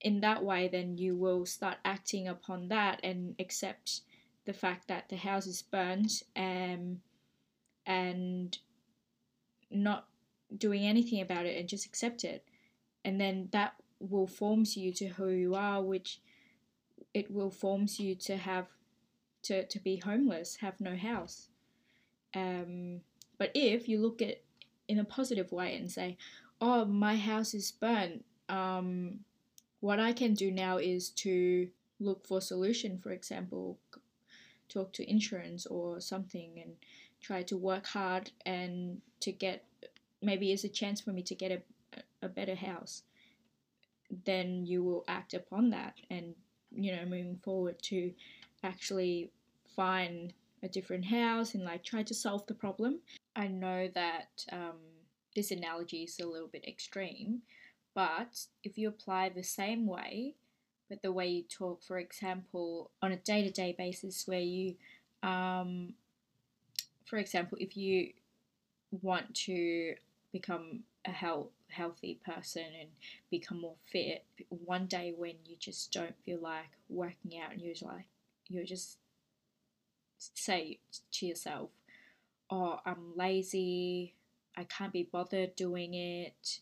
in 0.00 0.20
that 0.20 0.44
way 0.44 0.68
then 0.68 0.96
you 0.96 1.16
will 1.16 1.44
start 1.44 1.76
acting 1.84 2.28
upon 2.28 2.68
that 2.68 3.00
and 3.02 3.34
accept 3.40 4.02
the 4.48 4.52
fact 4.54 4.88
that 4.88 5.10
the 5.10 5.16
house 5.16 5.46
is 5.46 5.60
burnt 5.60 6.22
um, 6.34 7.02
and 7.84 8.58
not 9.70 10.06
doing 10.56 10.86
anything 10.86 11.20
about 11.20 11.44
it 11.44 11.58
and 11.58 11.68
just 11.68 11.84
accept 11.84 12.24
it. 12.24 12.44
And 13.04 13.20
then 13.20 13.48
that 13.52 13.74
will 14.00 14.26
forms 14.26 14.74
you 14.74 14.90
to 14.94 15.08
who 15.08 15.28
you 15.28 15.54
are, 15.54 15.82
which 15.82 16.20
it 17.14 17.30
will 17.30 17.50
forms 17.50 17.98
you 17.98 18.14
to 18.14 18.36
have 18.36 18.66
to, 19.42 19.66
to 19.66 19.78
be 19.78 19.96
homeless, 19.96 20.56
have 20.56 20.80
no 20.80 20.96
house. 20.96 21.48
Um, 22.34 23.00
but 23.38 23.50
if 23.54 23.88
you 23.88 24.00
look 24.00 24.20
at 24.20 24.42
in 24.88 24.98
a 24.98 25.04
positive 25.04 25.52
way 25.52 25.76
and 25.76 25.90
say, 25.90 26.16
"Oh, 26.60 26.84
my 26.84 27.16
house 27.16 27.54
is 27.54 27.70
burnt," 27.72 28.24
um, 28.48 29.20
what 29.80 30.00
I 30.00 30.12
can 30.12 30.34
do 30.34 30.50
now 30.50 30.78
is 30.78 31.10
to 31.10 31.68
look 32.00 32.26
for 32.26 32.40
solution. 32.40 32.98
For 32.98 33.10
example, 33.10 33.78
talk 34.68 34.92
to 34.94 35.10
insurance 35.10 35.66
or 35.66 36.00
something, 36.00 36.60
and 36.60 36.76
try 37.20 37.42
to 37.44 37.56
work 37.56 37.86
hard 37.86 38.30
and 38.44 39.00
to 39.20 39.32
get 39.32 39.64
maybe 40.20 40.52
it's 40.52 40.64
a 40.64 40.68
chance 40.68 41.00
for 41.00 41.12
me 41.12 41.22
to 41.22 41.34
get 41.34 41.52
a, 41.52 42.02
a 42.22 42.28
better 42.28 42.54
house, 42.54 43.02
then 44.24 44.66
you 44.66 44.82
will 44.82 45.04
act 45.06 45.34
upon 45.34 45.70
that 45.70 45.94
and, 46.10 46.34
you 46.74 46.94
know, 46.94 47.04
moving 47.04 47.38
forward 47.42 47.82
to 47.84 48.12
actually 48.62 49.30
find 49.76 50.32
a 50.62 50.68
different 50.68 51.04
house 51.04 51.54
and 51.54 51.64
like 51.64 51.84
try 51.84 52.02
to 52.02 52.14
solve 52.14 52.46
the 52.46 52.54
problem. 52.54 53.00
I 53.36 53.46
know 53.46 53.88
that 53.94 54.44
um, 54.50 54.78
this 55.34 55.50
analogy 55.50 56.02
is 56.04 56.18
a 56.20 56.26
little 56.26 56.48
bit 56.48 56.66
extreme, 56.66 57.42
but 57.94 58.46
if 58.64 58.76
you 58.76 58.88
apply 58.88 59.28
the 59.28 59.42
same 59.42 59.86
way, 59.86 60.34
but 60.88 61.02
the 61.02 61.12
way 61.12 61.28
you 61.28 61.42
talk, 61.42 61.82
for 61.82 61.98
example, 61.98 62.90
on 63.02 63.12
a 63.12 63.16
day 63.16 63.42
to 63.42 63.50
day 63.50 63.74
basis, 63.76 64.26
where 64.26 64.40
you, 64.40 64.74
um, 65.22 65.94
for 67.04 67.18
example, 67.18 67.58
if 67.60 67.76
you 67.76 68.12
want 68.90 69.34
to 69.34 69.94
become 70.32 70.80
a 71.08 71.12
health, 71.12 71.48
healthy 71.70 72.18
person 72.24 72.64
and 72.80 72.90
become 73.30 73.60
more 73.60 73.76
fit, 73.90 74.24
one 74.48 74.86
day 74.86 75.14
when 75.16 75.34
you 75.44 75.56
just 75.58 75.92
don't 75.92 76.14
feel 76.24 76.38
like 76.40 76.70
working 76.88 77.40
out 77.40 77.52
and 77.52 77.60
you're 77.60 77.74
like, 77.82 78.06
you're 78.48 78.64
just 78.64 78.98
say 80.18 80.78
to 81.12 81.26
yourself, 81.26 81.70
oh, 82.50 82.80
I'm 82.84 83.16
lazy, 83.16 84.14
I 84.56 84.64
can't 84.64 84.92
be 84.92 85.08
bothered 85.10 85.56
doing 85.56 85.94
it, 85.94 86.60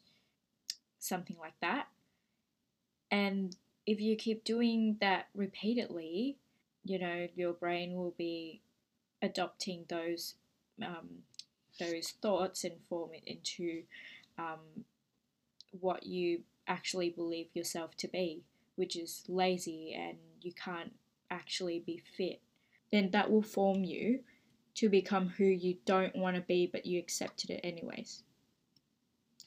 something 0.98 1.36
like 1.40 1.58
that. 1.60 1.88
And 3.10 3.56
if 3.86 4.00
you 4.00 4.16
keep 4.16 4.44
doing 4.44 4.96
that 5.00 5.26
repeatedly, 5.34 6.36
you 6.84 6.98
know, 6.98 7.28
your 7.34 7.52
brain 7.52 7.94
will 7.94 8.14
be 8.16 8.60
adopting 9.22 9.84
those 9.88 10.34
um, 10.84 11.22
those 11.78 12.14
thoughts 12.22 12.64
and 12.64 12.74
form 12.88 13.10
it 13.14 13.22
into 13.26 13.82
um, 14.38 14.84
what 15.72 16.04
you 16.04 16.40
actually 16.66 17.10
believe 17.10 17.48
yourself 17.54 17.96
to 17.96 18.08
be, 18.08 18.42
which 18.76 18.96
is 18.96 19.24
lazy 19.28 19.94
and 19.96 20.18
you 20.40 20.52
can't 20.52 20.92
actually 21.30 21.82
be 21.84 22.02
fit, 22.16 22.40
then 22.90 23.10
that 23.10 23.30
will 23.30 23.42
form 23.42 23.84
you 23.84 24.20
to 24.74 24.88
become 24.88 25.28
who 25.28 25.44
you 25.44 25.76
don't 25.86 26.14
want 26.14 26.36
to 26.36 26.42
be, 26.42 26.68
but 26.70 26.86
you 26.86 26.98
accepted 26.98 27.50
it 27.50 27.60
anyways. 27.64 28.22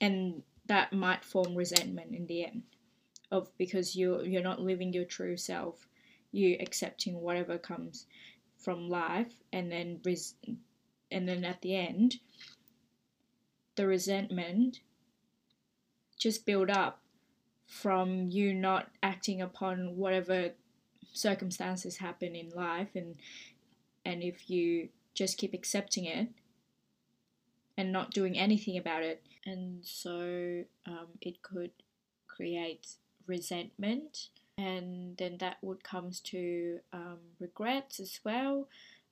And 0.01 0.43
that 0.65 0.93
might 0.93 1.25
form 1.25 1.55
resentment 1.55 2.15
in 2.15 2.27
the 2.27 2.45
end 2.45 2.63
of 3.31 3.49
because 3.57 3.95
you're 3.95 4.23
you're 4.23 4.41
not 4.41 4.61
living 4.61 4.93
your 4.93 5.05
true 5.05 5.37
self 5.37 5.87
you 6.31 6.57
accepting 6.59 7.19
whatever 7.21 7.57
comes 7.57 8.05
from 8.57 8.89
life 8.89 9.33
and 9.51 9.71
then 9.71 9.99
res- 10.03 10.35
and 11.11 11.27
then 11.27 11.43
at 11.43 11.61
the 11.61 11.75
end 11.75 12.17
the 13.79 13.87
resentment 13.87 14.81
just 16.17 16.45
build 16.45 16.69
up 16.69 16.99
from 17.65 18.27
you 18.27 18.53
not 18.53 18.89
acting 19.01 19.41
upon 19.41 19.95
whatever 19.95 20.49
circumstances 21.13 21.97
happen 21.97 22.35
in 22.35 22.49
life 22.49 22.89
and 22.93 23.15
and 24.03 24.21
if 24.21 24.49
you 24.49 24.89
just 25.13 25.37
keep 25.37 25.53
accepting 25.53 26.03
it 26.03 26.27
and 27.77 27.93
not 27.93 28.11
doing 28.11 28.37
anything 28.37 28.77
about 28.77 29.03
it. 29.03 29.23
And 29.45 29.85
so 29.85 30.65
um, 30.85 31.07
it 31.21 31.41
could 31.41 31.71
create 32.27 32.87
resentment 33.25 34.27
and 34.57 35.15
then 35.15 35.37
that 35.39 35.57
would 35.61 35.81
comes 35.81 36.19
to 36.19 36.79
um, 36.91 37.19
regrets 37.39 38.01
as 38.01 38.19
well. 38.25 38.67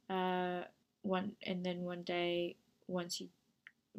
Uh, 0.10 0.64
one 1.04 1.32
and 1.44 1.66
then 1.66 1.84
one 1.84 2.04
day 2.04 2.58
once 2.88 3.22
you 3.22 3.30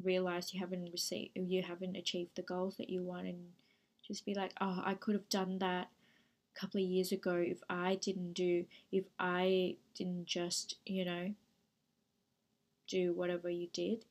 realize 0.02 0.54
you 0.54 0.60
haven't 0.60 0.90
received 0.92 1.30
you 1.34 1.62
haven't 1.62 1.96
achieved 1.96 2.30
the 2.34 2.42
goals 2.42 2.76
that 2.76 2.90
you 2.90 3.02
want 3.02 3.26
and 3.26 3.38
just 4.06 4.24
be 4.24 4.34
like 4.34 4.52
oh 4.60 4.82
i 4.84 4.94
could 4.94 5.14
have 5.14 5.28
done 5.28 5.58
that 5.58 5.88
a 6.56 6.60
couple 6.60 6.80
of 6.80 6.86
years 6.86 7.12
ago 7.12 7.34
if 7.34 7.58
i 7.68 7.96
didn't 7.96 8.32
do 8.32 8.64
if 8.92 9.04
i 9.18 9.74
didn't 9.94 10.26
just 10.26 10.76
you 10.86 11.04
know 11.04 11.30
do 12.88 13.12
whatever 13.12 13.48
you 13.48 13.68
did. 13.72 14.04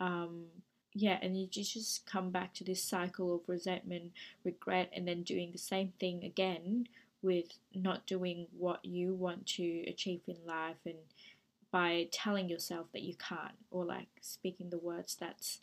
Um, 0.00 0.46
yeah, 0.92 1.18
and 1.22 1.38
you 1.38 1.46
just 1.46 2.04
come 2.04 2.30
back 2.30 2.52
to 2.54 2.64
this 2.64 2.82
cycle 2.82 3.34
of 3.34 3.40
resentment, 3.46 4.12
regret, 4.44 4.90
and 4.94 5.06
then 5.08 5.22
doing 5.22 5.52
the 5.52 5.58
same 5.58 5.92
thing 5.98 6.24
again 6.24 6.88
with 7.22 7.58
not 7.74 8.06
doing 8.06 8.46
what 8.56 8.84
you 8.84 9.14
want 9.14 9.46
to 9.46 9.84
achieve 9.88 10.20
in 10.26 10.36
life 10.46 10.76
and 10.84 10.96
by 11.70 12.08
telling 12.12 12.48
yourself 12.48 12.86
that 12.92 13.02
you 13.02 13.14
can't 13.16 13.56
or 13.70 13.84
like 13.84 14.08
speaking 14.20 14.70
the 14.70 14.78
words 14.78 15.16
that's 15.18 15.58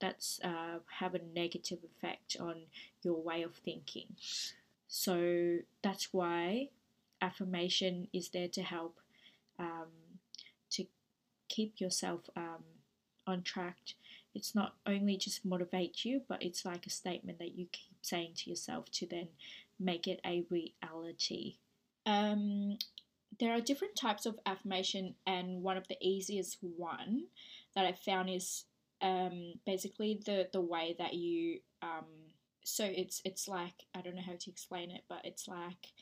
that's 0.00 0.40
uh, 0.44 0.78
have 0.98 1.14
a 1.14 1.20
negative 1.34 1.78
effect 1.84 2.36
on 2.38 2.54
your 3.02 3.20
way 3.22 3.42
of 3.42 3.54
thinking 3.54 4.06
so 4.88 5.58
that's 5.82 6.12
why 6.12 6.68
affirmation 7.22 8.08
is 8.12 8.28
there 8.28 8.48
to 8.48 8.62
help 8.62 8.98
um, 9.58 9.88
to 10.70 10.84
keep 11.48 11.80
yourself 11.80 12.28
um, 12.36 12.64
on 13.26 13.42
track. 13.42 13.78
It's 14.34 14.54
not 14.54 14.74
only 14.86 15.16
just 15.16 15.44
motivate 15.44 16.04
you, 16.04 16.22
but 16.28 16.42
it's 16.42 16.64
like 16.64 16.86
a 16.86 16.90
statement 16.90 17.38
that 17.38 17.56
you 17.56 17.66
keep 17.70 17.96
saying 18.02 18.32
to 18.36 18.50
yourself 18.50 18.90
to 18.92 19.06
then 19.06 19.28
make 19.78 20.06
it 20.06 20.20
a 20.26 20.44
reality. 20.50 21.56
Um, 22.04 22.78
there 23.38 23.52
are 23.52 23.60
different 23.60 23.96
types 23.96 24.26
of 24.26 24.38
affirmation, 24.46 25.14
and 25.26 25.62
one 25.62 25.76
of 25.76 25.88
the 25.88 25.96
easiest 26.00 26.58
one 26.60 27.24
that 27.74 27.86
I 27.86 27.92
found 27.92 28.30
is 28.30 28.64
um, 29.00 29.54
basically 29.66 30.20
the 30.24 30.48
the 30.52 30.60
way 30.60 30.94
that 30.98 31.14
you 31.14 31.60
um, 31.82 32.06
so 32.64 32.84
it's 32.84 33.20
it's 33.24 33.48
like 33.48 33.86
I 33.94 34.00
don't 34.00 34.16
know 34.16 34.22
how 34.22 34.36
to 34.38 34.50
explain 34.50 34.90
it, 34.90 35.02
but 35.08 35.24
it's 35.24 35.48
like 35.48 35.92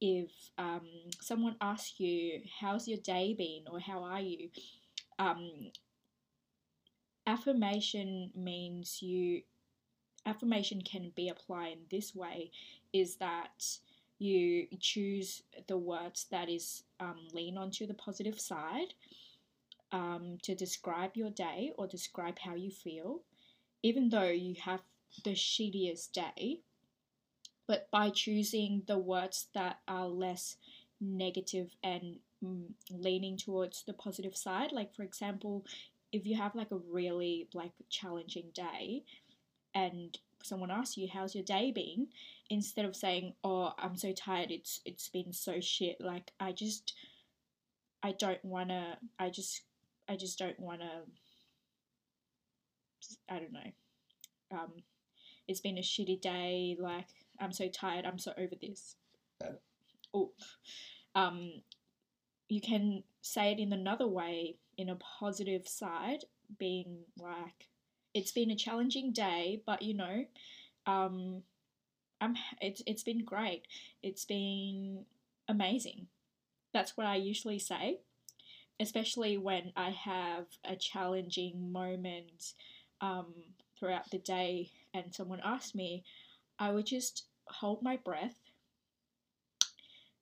if 0.00 0.30
um, 0.56 0.88
someone 1.20 1.56
asks 1.60 2.00
you 2.00 2.40
how's 2.60 2.88
your 2.88 2.98
day 2.98 3.34
been? 3.34 3.64
or 3.70 3.80
how 3.80 4.02
are 4.02 4.20
you, 4.20 4.48
um, 5.18 5.70
affirmation 7.26 8.30
means 8.34 9.02
you 9.02 9.42
affirmation 10.26 10.82
can 10.82 11.12
be 11.16 11.28
applied 11.28 11.72
in 11.72 11.78
this 11.90 12.14
way 12.14 12.50
is 12.92 13.16
that 13.16 13.64
you 14.20 14.68
choose 14.78 15.42
the 15.66 15.76
words 15.76 16.26
that 16.30 16.48
is 16.48 16.84
um, 17.00 17.16
lean 17.32 17.58
onto 17.58 17.86
the 17.86 17.94
positive 17.94 18.38
side 18.38 18.94
um, 19.90 20.38
to 20.42 20.54
describe 20.54 21.16
your 21.16 21.30
day 21.30 21.72
or 21.76 21.88
describe 21.88 22.38
how 22.38 22.54
you 22.54 22.70
feel. 22.70 23.22
Even 23.82 24.10
though 24.10 24.28
you 24.28 24.54
have 24.62 24.82
the 25.24 25.32
shittiest 25.32 26.12
day 26.12 26.60
but 27.70 27.88
by 27.92 28.10
choosing 28.10 28.82
the 28.88 28.98
words 28.98 29.46
that 29.54 29.78
are 29.86 30.08
less 30.08 30.56
negative 31.00 31.76
and 31.84 32.16
mm, 32.44 32.64
leaning 32.90 33.36
towards 33.36 33.84
the 33.84 33.92
positive 33.92 34.36
side 34.36 34.72
like 34.72 34.94
for 34.94 35.02
example 35.02 35.64
if 36.12 36.26
you 36.26 36.36
have 36.36 36.54
like 36.54 36.70
a 36.72 36.80
really 36.90 37.48
like 37.54 37.72
challenging 37.88 38.46
day 38.54 39.02
and 39.74 40.18
someone 40.42 40.70
asks 40.70 40.96
you 40.96 41.08
how's 41.12 41.34
your 41.34 41.44
day 41.44 41.70
been 41.70 42.08
instead 42.50 42.84
of 42.84 42.94
saying 42.96 43.32
oh 43.44 43.72
i'm 43.78 43.96
so 43.96 44.12
tired 44.12 44.50
it's 44.50 44.80
it's 44.84 45.08
been 45.08 45.32
so 45.32 45.60
shit 45.60 45.96
like 46.00 46.32
i 46.40 46.52
just 46.52 46.94
i 48.02 48.12
don't 48.12 48.44
want 48.44 48.68
to 48.68 48.96
i 49.18 49.30
just 49.30 49.62
i 50.08 50.16
just 50.16 50.38
don't 50.38 50.58
want 50.60 50.80
to 50.80 50.86
i 53.28 53.38
don't 53.38 53.52
know. 53.52 53.70
Um 54.52 54.72
it's 55.48 55.60
been 55.60 55.78
a 55.78 55.82
shitty 55.82 56.20
day 56.20 56.76
like 56.78 57.06
i'm 57.40 57.52
so 57.52 57.68
tired 57.68 58.04
i'm 58.04 58.18
so 58.18 58.32
over 58.36 58.54
this. 58.60 58.96
Oh 60.12 60.32
um 61.14 61.62
you 62.48 62.60
can 62.60 63.04
say 63.22 63.52
it 63.52 63.58
in 63.58 63.72
another 63.72 64.06
way 64.06 64.56
in 64.76 64.88
a 64.88 64.96
positive 64.96 65.68
side, 65.68 66.24
being 66.58 66.98
like, 67.18 67.68
it's 68.14 68.32
been 68.32 68.50
a 68.50 68.56
challenging 68.56 69.12
day, 69.12 69.62
but 69.66 69.82
you 69.82 69.94
know, 69.94 70.24
um, 70.86 71.42
I'm 72.20 72.36
it's 72.60 72.82
it's 72.86 73.02
been 73.02 73.24
great. 73.24 73.62
It's 74.02 74.24
been 74.24 75.04
amazing. 75.48 76.06
That's 76.72 76.96
what 76.96 77.06
I 77.06 77.16
usually 77.16 77.58
say, 77.58 77.98
especially 78.78 79.36
when 79.38 79.72
I 79.76 79.90
have 79.90 80.46
a 80.64 80.76
challenging 80.76 81.72
moment 81.72 82.54
um, 83.00 83.34
throughout 83.78 84.10
the 84.10 84.18
day 84.18 84.70
and 84.94 85.14
someone 85.14 85.40
asks 85.44 85.74
me, 85.74 86.04
I 86.58 86.70
would 86.70 86.86
just 86.86 87.24
hold 87.46 87.82
my 87.82 87.96
breath, 87.96 88.36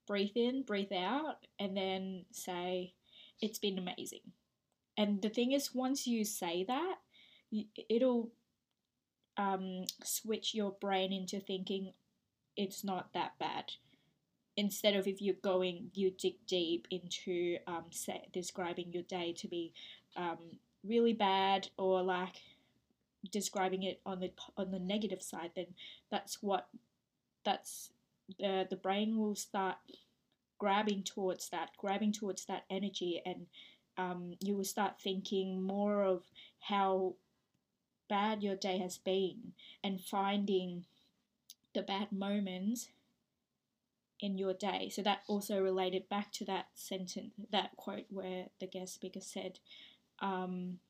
breathe 0.07 0.37
in, 0.37 0.63
breathe 0.63 0.93
out, 0.93 1.47
and 1.59 1.77
then 1.77 2.25
say, 2.31 2.95
It's 3.43 3.59
been 3.59 3.79
amazing. 3.79 4.33
And 4.97 5.23
the 5.23 5.29
thing 5.29 5.53
is, 5.53 5.75
once 5.75 6.07
you 6.07 6.25
say 6.25 6.65
that, 6.65 6.97
it'll 7.89 8.31
um, 9.39 9.85
switch 10.03 10.55
your 10.55 10.73
brain 10.73 11.13
into 11.13 11.41
thinking 11.41 11.93
it's 12.57 12.85
not 12.85 13.13
that 13.15 13.33
bad. 13.39 13.73
Instead 14.57 14.97
of 14.97 15.07
if 15.07 15.23
you're 15.23 15.37
going, 15.43 15.91
you 15.95 16.11
dig 16.11 16.35
deep 16.47 16.89
into 16.91 17.59
um, 17.67 17.85
say, 17.91 18.29
describing 18.33 18.93
your 18.93 19.05
day 19.05 19.33
to 19.39 19.47
be 19.47 19.73
um, 20.17 20.39
really 20.85 21.13
bad 21.13 21.69
or 21.79 22.03
like 22.03 22.43
describing 23.31 23.85
it 23.85 24.01
on 24.05 24.19
the 24.19 24.33
on 24.57 24.73
the 24.73 24.81
negative 24.81 25.23
side, 25.23 25.53
then 25.55 25.67
that's 26.11 26.43
what 26.43 26.69
that's 27.45 27.91
the 28.41 28.67
the 28.69 28.77
brain 28.77 29.17
will 29.17 29.37
start 29.37 29.77
grabbing 30.59 31.05
towards 31.05 31.49
that, 31.51 31.71
grabbing 31.79 32.13
towards 32.13 32.45
that 32.47 32.65
energy 32.69 33.23
and 33.25 33.47
um, 33.97 34.35
you 34.41 34.57
will 34.57 34.65
start 34.65 35.01
thinking 35.01 35.61
more 35.61 36.03
of 36.03 36.23
how 36.61 37.15
bad 38.09 38.43
your 38.43 38.57
day 38.57 38.79
has 38.79 38.99
been 38.99 39.53
and 39.85 40.01
finding 40.01 40.85
the 41.75 41.83
bad 41.83 42.11
moments 42.11 42.89
in 44.21 44.39
your 44.39 44.55
day. 44.55 44.89
So 44.89 45.03
that 45.03 45.21
also 45.29 45.61
related 45.61 46.09
back 46.09 46.33
to 46.33 46.45
that 46.47 46.67
sentence, 46.75 47.33
that 47.53 47.77
quote 47.77 48.07
where 48.11 48.47
the 48.61 48.67
guest 48.67 48.95
speaker 48.95 49.21
said, 49.21 49.61
um, 50.21 50.81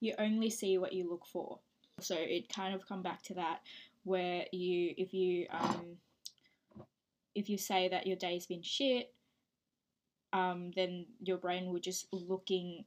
"You 0.00 0.14
only 0.18 0.50
see 0.50 0.78
what 0.78 0.92
you 0.92 1.08
look 1.08 1.26
for." 1.26 1.60
So 2.00 2.14
it 2.16 2.48
kind 2.52 2.74
of 2.74 2.86
come 2.86 3.02
back 3.02 3.22
to 3.24 3.34
that, 3.34 3.62
where 4.04 4.46
you, 4.52 4.94
if 4.96 5.14
you, 5.14 5.46
um, 5.50 5.98
if 7.34 7.48
you 7.48 7.56
say 7.56 7.88
that 7.88 8.06
your 8.06 8.16
day's 8.16 8.46
been 8.46 8.62
shit, 8.62 9.14
um, 10.32 10.72
then 10.72 11.06
your 11.22 11.38
brain 11.38 11.66
will 11.66 11.80
just 11.80 12.06
looking, 12.12 12.84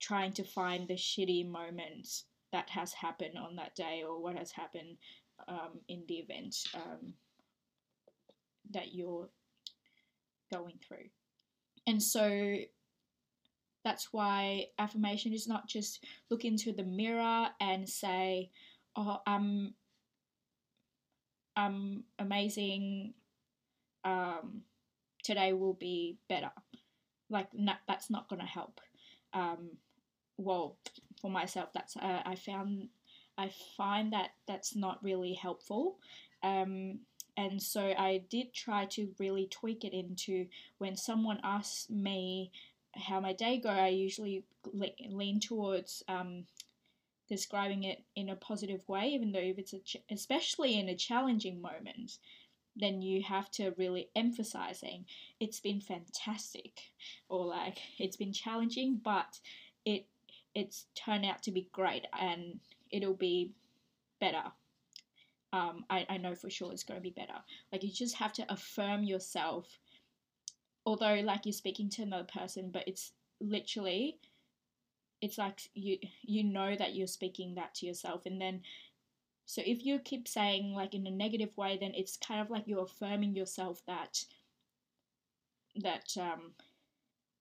trying 0.00 0.32
to 0.32 0.44
find 0.44 0.88
the 0.88 0.94
shitty 0.94 1.46
moments 1.46 2.24
that 2.54 2.70
has 2.70 2.92
happened 2.94 3.36
on 3.36 3.56
that 3.56 3.74
day 3.74 4.04
or 4.06 4.22
what 4.22 4.38
has 4.38 4.52
happened 4.52 4.96
um, 5.48 5.80
in 5.88 6.04
the 6.06 6.14
event 6.14 6.56
um, 6.74 7.14
that 8.70 8.94
you're 8.94 9.28
going 10.52 10.78
through. 10.86 11.08
And 11.86 12.00
so 12.02 12.56
that's 13.84 14.12
why 14.12 14.66
affirmation 14.78 15.32
is 15.34 15.48
not 15.48 15.66
just 15.68 16.04
look 16.30 16.44
into 16.44 16.72
the 16.72 16.84
mirror 16.84 17.48
and 17.60 17.88
say, 17.88 18.50
"Oh, 18.96 19.18
I'm 19.26 19.74
I'm 21.56 22.04
amazing. 22.18 23.14
um, 24.04 24.62
today 25.24 25.52
will 25.52 25.74
be 25.74 26.18
better. 26.28 26.52
Like 27.30 27.48
that's 27.88 28.10
not 28.10 28.28
gonna 28.28 28.46
help. 28.46 28.80
Um, 29.32 29.78
well, 30.36 30.76
for 31.20 31.30
myself, 31.30 31.70
that's 31.72 31.96
uh, 31.96 32.22
I 32.24 32.34
found 32.34 32.88
I 33.36 33.50
find 33.76 34.12
that 34.12 34.30
that's 34.46 34.76
not 34.76 35.02
really 35.02 35.34
helpful. 35.34 35.98
Um, 36.42 37.00
and 37.36 37.60
so 37.60 37.80
I 37.80 38.22
did 38.30 38.52
try 38.52 38.86
to 38.86 39.08
really 39.18 39.48
tweak 39.50 39.84
it 39.84 39.92
into 39.92 40.46
when 40.78 40.96
someone 40.96 41.40
asks 41.42 41.90
me 41.90 42.52
how 42.94 43.18
my 43.18 43.32
day 43.32 43.58
go, 43.58 43.70
I 43.70 43.88
usually 43.88 44.44
lean 44.72 45.40
towards 45.40 46.04
um, 46.06 46.44
describing 47.28 47.84
it 47.84 48.04
in 48.14 48.28
a 48.28 48.36
positive 48.36 48.88
way, 48.88 49.08
even 49.08 49.32
though 49.32 49.40
if 49.40 49.58
it's 49.58 49.72
a 49.72 49.80
ch- 49.80 49.96
especially 50.10 50.78
in 50.78 50.88
a 50.88 50.94
challenging 50.94 51.60
moment, 51.60 52.18
then 52.76 53.02
you 53.02 53.22
have 53.22 53.50
to 53.52 53.74
really 53.78 54.08
emphasizing 54.16 55.04
it's 55.40 55.60
been 55.60 55.80
fantastic 55.80 56.80
or 57.28 57.46
like 57.46 57.78
it's 57.98 58.16
been 58.16 58.32
challenging, 58.32 59.00
but 59.02 59.40
it 59.84 60.06
it's 60.54 60.86
turned 60.94 61.24
out 61.24 61.42
to 61.42 61.50
be 61.50 61.68
great 61.72 62.06
and 62.18 62.60
it'll 62.90 63.14
be 63.14 63.52
better. 64.20 64.44
Um, 65.52 65.84
I, 65.88 66.06
I 66.08 66.16
know 66.16 66.34
for 66.34 66.50
sure 66.50 66.72
it's 66.72 66.82
going 66.84 66.98
to 66.98 67.02
be 67.02 67.10
better. 67.10 67.38
Like 67.72 67.82
you 67.82 67.90
just 67.90 68.16
have 68.16 68.32
to 68.34 68.52
affirm 68.52 69.04
yourself, 69.04 69.78
although 70.84 71.20
like 71.24 71.46
you're 71.46 71.52
speaking 71.52 71.88
to 71.90 72.02
another 72.02 72.24
person, 72.32 72.70
but 72.72 72.84
it's 72.86 73.12
literally, 73.40 74.18
it's 75.20 75.38
like 75.38 75.60
you 75.74 75.98
you 76.22 76.42
know 76.42 76.74
that 76.76 76.94
you're 76.94 77.06
speaking 77.06 77.54
that 77.54 77.74
to 77.76 77.86
yourself, 77.86 78.26
and 78.26 78.40
then 78.40 78.62
so 79.46 79.62
if 79.64 79.84
you 79.84 79.98
keep 79.98 80.26
saying 80.26 80.72
like 80.72 80.94
in 80.94 81.06
a 81.06 81.10
negative 81.10 81.56
way, 81.56 81.78
then 81.80 81.92
it's 81.94 82.16
kind 82.16 82.40
of 82.40 82.50
like 82.50 82.64
you're 82.66 82.82
affirming 82.82 83.36
yourself 83.36 83.82
that 83.86 84.24
that 85.76 86.16
um, 86.18 86.52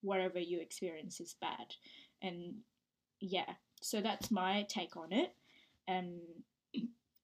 whatever 0.02 0.40
you 0.40 0.60
experience 0.60 1.20
is 1.20 1.36
bad, 1.42 1.74
and 2.22 2.56
yeah, 3.24 3.54
so 3.82 4.02
that's 4.02 4.32
my 4.32 4.66
take 4.68 4.98
on 4.98 5.14
it, 5.14 5.34
and 5.88 6.20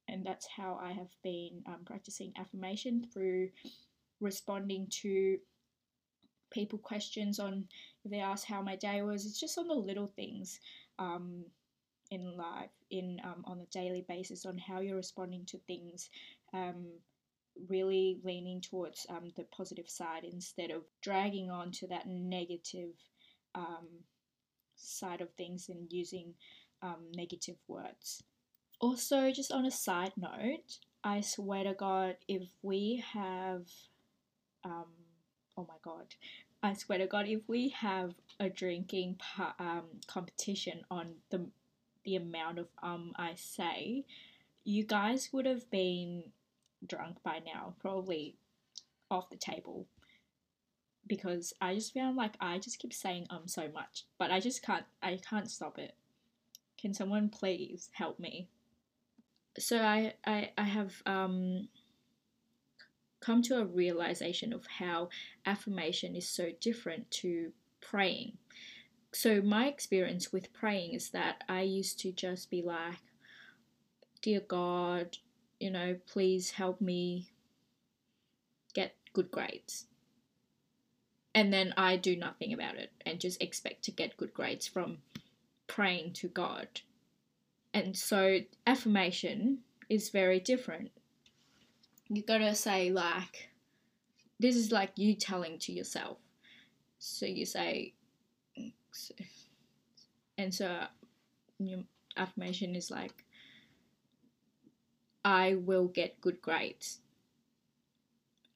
and 0.08 0.26
that's 0.26 0.48
how 0.48 0.80
I 0.82 0.94
have 0.94 1.14
been 1.24 1.62
um, 1.68 1.80
practicing 1.86 2.32
affirmation 2.38 3.06
through 3.14 3.50
responding 4.22 4.88
to 5.02 5.38
people 6.52 6.80
questions 6.80 7.38
on 7.38 7.66
if 8.06 8.12
they 8.12 8.22
ask 8.22 8.48
how 8.48 8.62
my 8.62 8.78
day 8.78 9.02
was. 9.02 9.26
It's 9.26 9.42
just 9.42 9.58
on 9.58 9.68
the 9.68 9.74
little 9.74 10.12
things 10.16 10.62
um, 11.00 11.44
in 12.12 12.38
life, 12.38 12.72
in 12.90 13.20
um, 13.26 13.44
on 13.44 13.60
a 13.60 13.66
daily 13.66 14.06
basis, 14.08 14.46
on 14.46 14.58
how 14.58 14.80
you're 14.80 14.96
responding 14.96 15.46
to 15.48 15.58
things. 15.68 16.10
Um, 16.54 16.88
really 17.68 18.22
leaning 18.24 18.62
towards 18.62 19.06
um, 19.10 19.34
the 19.36 19.44
positive 19.52 19.90
side 19.90 20.24
instead 20.24 20.72
of 20.72 20.84
dragging 21.02 21.52
on 21.52 21.72
to 21.72 21.88
that 21.88 22.08
negative 22.08 22.96
um, 23.54 23.86
side 24.80 25.22
of 25.22 25.32
things 25.34 25.70
and 25.70 25.92
using 25.92 26.34
um, 26.82 27.12
negative 27.14 27.58
words. 27.68 28.24
Also, 28.80 29.32
just 29.32 29.52
on 29.52 29.66
a 29.66 29.72
side 29.72 30.14
note, 30.16 30.78
I 31.04 31.22
swear 31.22 31.64
to 31.66 31.74
God, 31.74 32.16
if 32.28 32.50
we 32.62 33.04
have, 33.14 33.64
um, 34.64 34.86
oh 35.58 35.66
my 35.68 35.76
God, 35.84 36.16
I 36.62 36.74
swear 36.74 37.00
to 37.00 37.08
God, 37.08 37.28
if 37.28 37.42
we 37.48 37.70
have 37.70 38.16
a 38.40 38.50
drinking 38.50 39.18
um, 39.60 39.84
competition 40.08 40.82
on 40.90 41.16
the 41.30 41.50
the 42.06 42.16
amount 42.16 42.60
of 42.60 42.68
um 42.82 43.12
I 43.18 43.34
say, 43.36 44.06
you 44.64 44.84
guys 44.84 45.30
would 45.34 45.46
have 45.46 45.70
been 45.70 46.32
drunk 46.86 47.18
by 47.24 47.40
now, 47.46 47.76
probably 47.80 48.36
off 49.12 49.30
the 49.30 49.38
table 49.38 49.86
because 51.08 51.54
I 51.60 51.76
just 51.76 51.94
found 51.94 52.16
like 52.16 52.36
I 52.40 52.60
just 52.60 52.80
keep 52.80 52.94
saying 52.94 53.28
um 53.30 53.48
so 53.48 53.70
much, 53.74 54.06
but 54.18 54.32
I 54.32 54.40
just 54.40 54.64
can't 54.64 54.86
I 55.02 55.20
can't 55.28 55.50
stop 55.50 55.78
it. 55.78 55.96
Can 56.80 56.94
someone 56.94 57.30
please 57.30 57.90
help 57.94 58.20
me? 58.20 58.48
So 59.58 59.80
I 59.80 60.14
I, 60.26 60.52
I 60.58 60.64
have 60.64 61.02
um 61.06 61.68
come 63.20 63.42
to 63.44 63.60
a 63.60 63.66
realization 63.66 64.54
of 64.54 64.66
how 64.66 65.10
affirmation 65.46 66.16
is 66.16 66.28
so 66.30 66.52
different 66.62 67.12
to 67.12 67.52
praying. 67.82 68.38
So 69.12 69.42
my 69.42 69.68
experience 69.68 70.32
with 70.32 70.54
praying 70.54 70.94
is 70.94 71.10
that 71.10 71.44
I 71.50 71.62
used 71.62 72.00
to 72.02 72.12
just 72.12 72.50
be 72.50 72.62
like, 72.62 73.00
Dear 74.22 74.42
God, 74.42 75.18
you 75.60 75.72
know, 75.72 75.98
please 76.06 76.52
help 76.52 76.80
me 76.80 77.30
get 78.74 78.96
good 79.14 79.32
grades 79.32 79.89
and 81.36 81.54
then 81.54 81.74
I 81.78 81.98
do 81.98 82.16
nothing 82.16 82.54
about 82.54 82.76
it 82.76 82.92
and 83.06 83.20
just 83.20 83.42
expect 83.42 83.84
to 83.86 83.92
get 83.92 84.18
good 84.18 84.34
grades 84.34 84.68
from 84.68 84.98
praying 85.68 86.14
to 86.14 86.28
God. 86.28 86.68
And 87.74 87.96
so 87.96 88.40
affirmation 88.66 89.60
is 89.90 90.10
very 90.10 90.40
different. 90.40 90.92
You 92.10 92.24
gotta 92.24 92.56
say, 92.56 92.92
like, 92.92 93.50
this 94.40 94.56
is 94.56 94.72
like 94.72 94.92
you 94.96 95.14
telling 95.14 95.60
to 95.60 95.72
yourself. 95.72 96.18
So 96.98 97.26
you 97.26 97.46
say, 97.46 97.94
and 100.38 100.54
so 100.54 100.86
your 101.60 101.82
affirmation 102.18 102.76
is 102.76 102.90
like, 102.90 103.26
I 105.24 105.56
will 105.56 105.88
get 105.88 106.22
good 106.22 106.42
grades. 106.42 107.00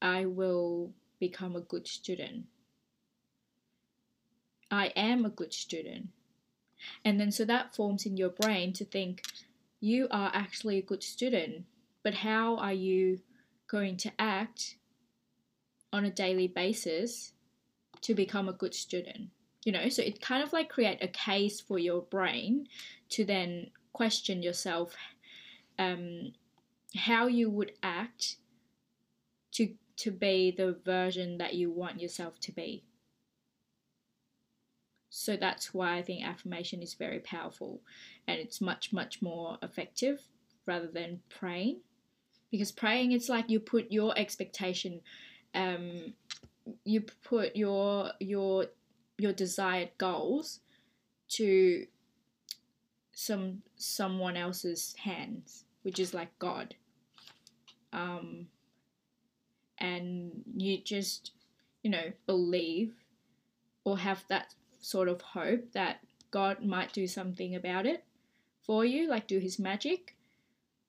I 0.02 0.26
will 0.26 0.92
become 1.20 1.56
a 1.56 1.62
good 1.62 1.88
student. 1.88 2.46
I 4.74 4.88
am 4.96 5.24
a 5.24 5.30
good 5.30 5.54
student. 5.54 6.08
And 7.06 7.20
then 7.20 7.32
so 7.32 7.46
that 7.46 7.76
forms 7.76 8.08
in 8.08 8.18
your 8.18 8.32
brain 8.32 8.74
to 8.74 8.84
think 8.84 9.22
you 9.80 10.08
are 10.10 10.32
actually 10.34 10.80
a 10.80 10.82
good 10.82 11.04
student, 11.04 11.66
but 12.02 12.16
how 12.16 12.58
are 12.58 12.74
you 12.74 13.20
going 13.68 13.98
to 13.98 14.12
act 14.18 14.78
on 15.94 16.06
a 16.06 16.10
daily 16.10 16.48
basis 16.48 17.34
to 18.02 18.16
become 18.16 18.50
a 18.50 18.54
good 18.54 18.74
student? 18.74 19.30
You 19.64 19.74
know, 19.74 19.90
so 19.90 20.02
it 20.02 20.20
kind 20.20 20.42
of 20.44 20.52
like 20.52 20.70
create 20.70 21.04
a 21.04 21.08
case 21.08 21.62
for 21.62 21.78
your 21.78 22.02
brain 22.02 22.68
to 23.10 23.24
then 23.24 23.70
question 23.94 24.42
yourself 24.42 24.96
um, 25.78 26.34
how 26.96 27.28
you 27.28 27.52
would 27.52 27.74
act 27.84 28.38
to 29.52 29.76
to 29.98 30.10
be 30.10 30.50
the 30.50 30.76
version 30.84 31.38
that 31.38 31.54
you 31.54 31.70
want 31.70 32.02
yourself 32.02 32.40
to 32.40 32.52
be. 32.52 32.84
So 35.16 35.38
that's 35.38 35.76
why 35.76 35.98
I 35.98 36.02
think 36.02 36.26
affirmation 36.26 36.82
is 36.82 36.96
very 36.96 37.20
powerful 37.20 37.82
and 38.28 38.40
it's 38.40 38.60
much, 38.60 38.92
much 38.92 39.22
more 39.22 39.60
effective 39.62 40.24
rather 40.66 40.88
than 40.88 41.22
praying. 41.30 41.82
Because 42.50 42.72
praying, 42.72 43.12
it's 43.12 43.30
like 43.30 43.48
you 43.48 43.60
put 43.60 43.92
your 43.92 44.18
expectation, 44.18 45.02
um, 45.54 46.16
you 46.84 47.02
put 47.24 47.56
your 47.56 48.10
your 48.20 48.66
your 49.20 49.34
desired 49.34 49.92
goals 50.00 50.62
to 51.30 51.86
some 53.12 53.62
someone 53.76 54.36
else's 54.36 54.96
hands, 54.98 55.66
which 55.84 56.00
is 56.00 56.16
like 56.16 56.40
God. 56.40 56.74
Um, 57.92 58.48
and 59.78 60.44
you 60.58 60.80
just, 60.80 61.34
you 61.84 61.92
know, 61.92 62.14
believe 62.26 62.96
or 63.84 64.00
have 64.00 64.24
that 64.30 64.56
sort 64.84 65.08
of 65.08 65.22
hope 65.22 65.72
that 65.74 66.00
God 66.32 66.64
might 66.64 66.94
do 66.94 67.08
something 67.08 67.56
about 67.56 67.86
it 67.86 68.04
for 68.64 68.86
you, 68.86 69.10
like 69.10 69.28
do 69.28 69.40
his 69.40 69.60
magic, 69.60 70.16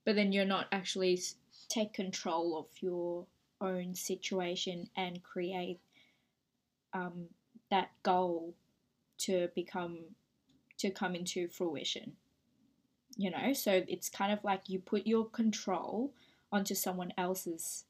but 0.05 0.17
then 0.17 0.33
you're 0.33 0.45
not 0.45 0.67
actually 0.71 1.21
take 1.69 1.93
control 1.93 2.59
of 2.59 2.67
your 2.83 3.27
own 3.61 3.95
situation 3.95 4.89
and 4.97 5.23
create 5.23 5.81
um, 6.93 7.27
that 7.71 7.91
goal 8.03 8.55
to 9.19 9.49
become 9.55 9.99
to 10.77 10.91
come 10.91 11.15
into 11.15 11.49
fruition 11.49 12.13
you 13.17 13.31
know? 13.31 13.53
So 13.53 13.83
it's 13.89 14.09
kind 14.09 14.33
of 14.33 14.43
like 14.45 14.69
you 14.69 14.79
put 14.79 15.07
your 15.07 15.27
control 15.27 16.13
onto 16.53 16.75
someone 16.75 17.13
else's 17.19 17.85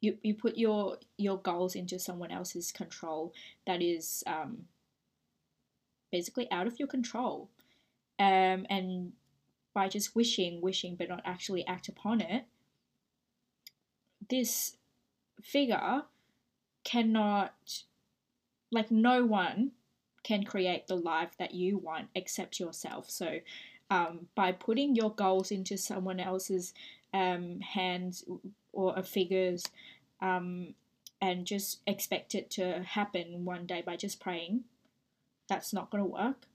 you, 0.00 0.18
you 0.22 0.34
put 0.34 0.58
your 0.58 0.98
your 1.16 1.38
goals 1.38 1.74
into 1.74 1.98
someone 1.98 2.30
else's 2.30 2.70
control 2.70 3.32
that 3.66 3.80
is 3.80 4.22
um, 4.26 4.66
basically 6.16 6.50
out 6.50 6.66
of 6.66 6.78
your 6.78 6.88
control. 6.88 7.50
Um, 8.18 8.66
and 8.70 9.12
by 9.74 9.88
just 9.88 10.16
wishing, 10.16 10.62
wishing, 10.62 10.96
but 10.96 11.10
not 11.10 11.20
actually 11.26 11.66
act 11.66 11.88
upon 11.88 12.22
it, 12.22 12.44
this 14.30 14.78
figure 15.42 16.04
cannot, 16.84 17.52
like, 18.70 18.90
no 18.90 19.26
one 19.26 19.72
can 20.22 20.42
create 20.42 20.86
the 20.86 20.96
life 20.96 21.32
that 21.38 21.52
you 21.54 21.76
want 21.76 22.08
except 22.14 22.58
yourself. 22.58 23.10
So, 23.10 23.40
um, 23.90 24.26
by 24.34 24.52
putting 24.52 24.96
your 24.96 25.14
goals 25.14 25.50
into 25.50 25.76
someone 25.76 26.18
else's 26.18 26.72
um, 27.12 27.60
hands 27.60 28.24
or 28.72 28.94
a 28.96 29.02
figure's 29.02 29.64
um, 30.22 30.74
and 31.20 31.46
just 31.46 31.80
expect 31.86 32.34
it 32.34 32.50
to 32.52 32.82
happen 32.82 33.44
one 33.44 33.66
day 33.66 33.82
by 33.84 33.96
just 33.96 34.18
praying. 34.18 34.64
That's 35.48 35.72
not 35.72 35.90
going 35.90 36.02
to 36.04 36.10
work. 36.10 36.46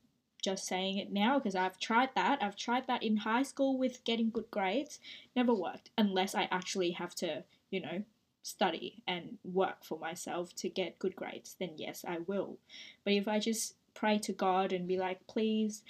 Just 0.42 0.66
saying 0.66 0.98
it 0.98 1.12
now 1.12 1.38
because 1.38 1.56
I've 1.56 1.80
tried 1.80 2.10
that. 2.16 2.42
I've 2.42 2.56
tried 2.56 2.88
that 2.88 3.04
in 3.04 3.18
high 3.18 3.44
school 3.44 3.78
with 3.78 4.04
getting 4.04 4.32
good 4.32 4.50
grades. 4.50 5.00
Never 5.36 5.54
worked 5.54 5.92
unless 5.98 6.34
I 6.34 6.48
actually 6.52 6.92
have 6.92 7.14
to, 7.16 7.44
you 7.70 7.80
know, 7.80 8.04
study 8.42 9.04
and 9.08 9.38
work 9.44 9.84
for 9.84 10.00
myself 10.00 10.56
to 10.56 10.70
get 10.70 10.98
good 10.98 11.16
grades. 11.16 11.56
Then 11.60 11.72
yes, 11.78 12.04
I 12.08 12.20
will. 12.26 12.58
But 13.04 13.14
if 13.14 13.28
I 13.28 13.38
just 13.38 13.76
pray 13.94 14.18
to 14.20 14.34
God 14.34 14.74
and 14.74 14.88
be 14.88 14.98
like, 14.98 15.28
please, 15.28 15.84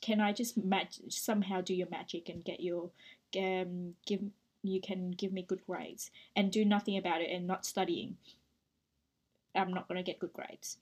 can 0.00 0.20
I 0.20 0.32
just 0.32 0.56
match 0.56 0.98
somehow 1.08 1.60
do 1.60 1.72
your 1.72 1.88
magic 1.88 2.28
and 2.28 2.44
get 2.44 2.60
your 2.60 2.90
um, 3.36 3.94
give 4.06 4.20
you 4.64 4.80
can 4.80 5.10
give 5.10 5.32
me 5.32 5.42
good 5.42 5.60
grades 5.66 6.10
and 6.34 6.50
do 6.50 6.64
nothing 6.64 6.96
about 6.96 7.20
it 7.20 7.30
and 7.30 7.46
not 7.46 7.66
studying 7.66 8.16
i'm 9.54 9.72
not 9.72 9.86
going 9.86 9.96
to 9.96 10.02
get 10.02 10.18
good 10.18 10.32
grades 10.32 10.78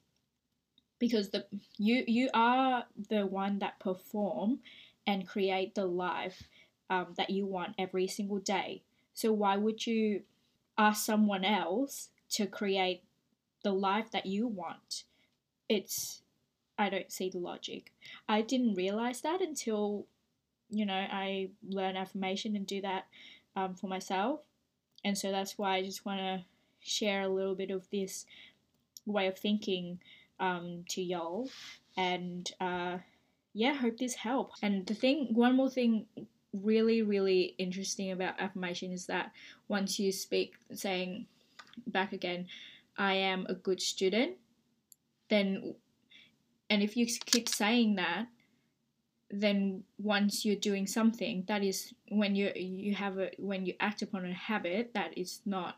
because 0.99 1.29
the 1.29 1.45
you 1.77 2.03
you 2.07 2.29
are 2.33 2.85
the 3.09 3.25
one 3.25 3.59
that 3.59 3.79
perform 3.79 4.59
and 5.05 5.27
create 5.27 5.75
the 5.75 5.85
life 5.85 6.43
um, 6.89 7.07
that 7.17 7.29
you 7.29 7.45
want 7.45 7.75
every 7.77 8.07
single 8.07 8.39
day. 8.39 8.83
So 9.13 9.31
why 9.31 9.57
would 9.57 9.85
you 9.85 10.23
ask 10.77 11.05
someone 11.05 11.43
else 11.43 12.09
to 12.31 12.47
create 12.47 13.03
the 13.63 13.73
life 13.73 14.11
that 14.11 14.25
you 14.25 14.47
want? 14.47 15.03
It's 15.69 16.21
i 16.77 16.89
don't 16.89 17.11
see 17.11 17.29
the 17.29 17.39
logic. 17.39 17.91
I 18.27 18.41
didn't 18.41 18.75
realize 18.75 19.21
that 19.21 19.41
until 19.41 20.05
you 20.69 20.85
know 20.85 21.05
i 21.11 21.49
learn 21.67 21.97
affirmation 21.97 22.55
and 22.55 22.65
do 22.67 22.81
that 22.81 23.07
um, 23.55 23.75
for 23.75 23.87
myself. 23.87 24.41
And 25.03 25.17
so 25.17 25.31
that's 25.31 25.57
why 25.57 25.75
I 25.77 25.83
just 25.83 26.05
want 26.05 26.19
to 26.19 26.45
share 26.81 27.21
a 27.23 27.27
little 27.29 27.55
bit 27.55 27.71
of 27.71 27.89
this 27.91 28.25
way 29.05 29.27
of 29.27 29.37
thinking 29.37 29.99
um, 30.43 30.83
to 30.89 31.01
y'all. 31.01 31.49
And 31.95 32.51
uh, 32.59 32.97
yeah, 33.53 33.73
hope 33.73 33.97
this 33.97 34.15
helps. 34.15 34.59
And 34.61 34.85
the 34.85 34.93
thing, 34.93 35.29
one 35.31 35.55
more 35.55 35.69
thing 35.69 36.05
really, 36.53 37.01
really 37.01 37.55
interesting 37.57 38.11
about 38.11 38.39
affirmation 38.39 38.91
is 38.91 39.05
that 39.07 39.31
once 39.67 39.97
you 39.97 40.11
speak 40.11 40.55
saying 40.73 41.27
back 41.87 42.11
again, 42.11 42.47
I 42.97 43.13
am 43.13 43.45
a 43.47 43.55
good 43.55 43.81
student, 43.81 44.33
then, 45.29 45.73
and 46.69 46.83
if 46.83 46.95
you 46.95 47.07
keep 47.25 47.49
saying 47.49 47.95
that, 47.95 48.27
then 49.31 49.83
once 49.97 50.45
you're 50.45 50.55
doing 50.55 50.85
something 50.85 51.43
that 51.47 51.63
is 51.63 51.91
when 52.09 52.35
you 52.35 52.51
you 52.55 52.93
have 52.93 53.17
a 53.17 53.31
when 53.39 53.65
you 53.65 53.73
act 53.79 54.03
upon 54.03 54.23
a 54.25 54.31
habit 54.31 54.91
that 54.93 55.17
is 55.17 55.41
not 55.43 55.77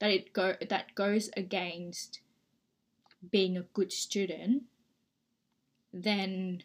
that 0.00 0.10
it 0.10 0.32
go 0.32 0.54
that 0.68 0.92
goes 0.96 1.30
against 1.36 2.18
being 3.30 3.56
a 3.56 3.62
good 3.62 3.92
student 3.92 4.64
then 5.92 6.62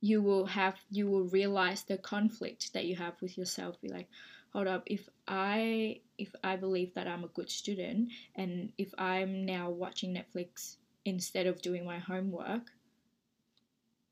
you 0.00 0.20
will 0.20 0.46
have 0.46 0.76
you 0.90 1.08
will 1.08 1.24
realize 1.24 1.82
the 1.84 1.96
conflict 1.96 2.72
that 2.74 2.84
you 2.84 2.94
have 2.94 3.14
with 3.22 3.38
yourself. 3.38 3.80
Be 3.80 3.88
like 3.88 4.08
hold 4.52 4.66
up 4.66 4.82
if 4.86 5.08
i 5.26 6.00
if 6.16 6.34
i 6.44 6.54
believe 6.56 6.94
that 6.94 7.08
i'm 7.08 7.24
a 7.24 7.28
good 7.28 7.50
student 7.50 8.08
and 8.36 8.72
if 8.78 8.94
i'm 8.98 9.44
now 9.44 9.68
watching 9.68 10.14
netflix 10.14 10.76
instead 11.04 11.46
of 11.46 11.60
doing 11.60 11.84
my 11.84 11.98
homework 11.98 12.70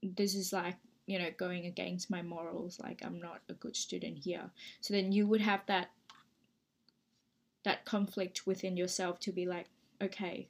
this 0.03 0.35
is 0.35 0.53
like 0.53 0.77
you 1.07 1.19
know 1.19 1.29
going 1.39 1.67
against 1.67 2.11
my 2.11 2.23
morals 2.23 2.81
like 2.83 3.03
i'm 3.05 3.21
not 3.21 3.41
a 3.49 3.55
good 3.55 3.77
student 3.77 4.19
here. 4.19 4.51
So 4.81 4.95
then 4.95 5.13
you 5.13 5.27
would 5.27 5.41
have 5.41 5.65
that 5.67 5.91
that 7.65 7.85
conflict 7.85 8.47
within 8.47 8.77
yourself 8.77 9.21
to 9.21 9.33
be 9.33 9.47
like 9.47 9.67
okay 10.01 10.49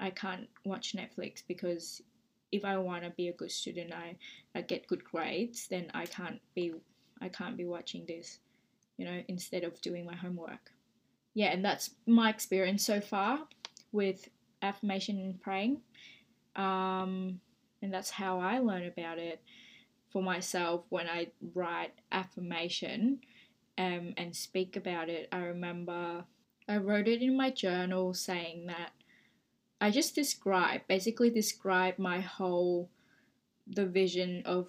i 0.00 0.10
can't 0.10 0.48
watch 0.64 0.94
netflix 0.94 1.42
because 1.46 2.02
if 2.52 2.64
i 2.64 2.76
want 2.76 3.02
to 3.04 3.10
be 3.10 3.28
a 3.28 3.32
good 3.32 3.50
student 3.50 3.92
I, 3.92 4.16
I 4.54 4.62
get 4.62 4.86
good 4.86 5.04
grades 5.04 5.66
then 5.68 5.90
i 5.94 6.06
can't 6.06 6.40
be 6.54 6.74
i 7.20 7.28
can't 7.28 7.56
be 7.56 7.66
watching 7.66 8.04
this 8.06 8.38
you 8.96 9.04
know 9.04 9.22
instead 9.28 9.64
of 9.64 9.80
doing 9.80 10.04
my 10.04 10.16
homework 10.16 10.70
yeah 11.34 11.48
and 11.48 11.64
that's 11.64 11.90
my 12.06 12.30
experience 12.30 12.84
so 12.84 13.00
far 13.00 13.40
with 13.92 14.28
affirmation 14.62 15.18
and 15.20 15.40
praying 15.40 15.80
um, 16.56 17.40
and 17.82 17.92
that's 17.92 18.10
how 18.10 18.40
i 18.40 18.58
learn 18.58 18.86
about 18.86 19.18
it 19.18 19.40
for 20.10 20.22
myself 20.22 20.84
when 20.88 21.06
I 21.06 21.28
write 21.54 21.92
affirmation 22.12 23.20
um, 23.76 24.14
and 24.16 24.34
speak 24.34 24.76
about 24.76 25.08
it. 25.08 25.28
I 25.32 25.38
remember 25.38 26.24
I 26.68 26.76
wrote 26.78 27.08
it 27.08 27.22
in 27.22 27.36
my 27.36 27.50
journal 27.50 28.12
saying 28.14 28.66
that 28.66 28.90
I 29.80 29.90
just 29.90 30.14
describe, 30.14 30.82
basically 30.88 31.30
describe 31.30 31.98
my 31.98 32.20
whole, 32.20 32.90
the 33.66 33.86
vision 33.86 34.42
of 34.44 34.68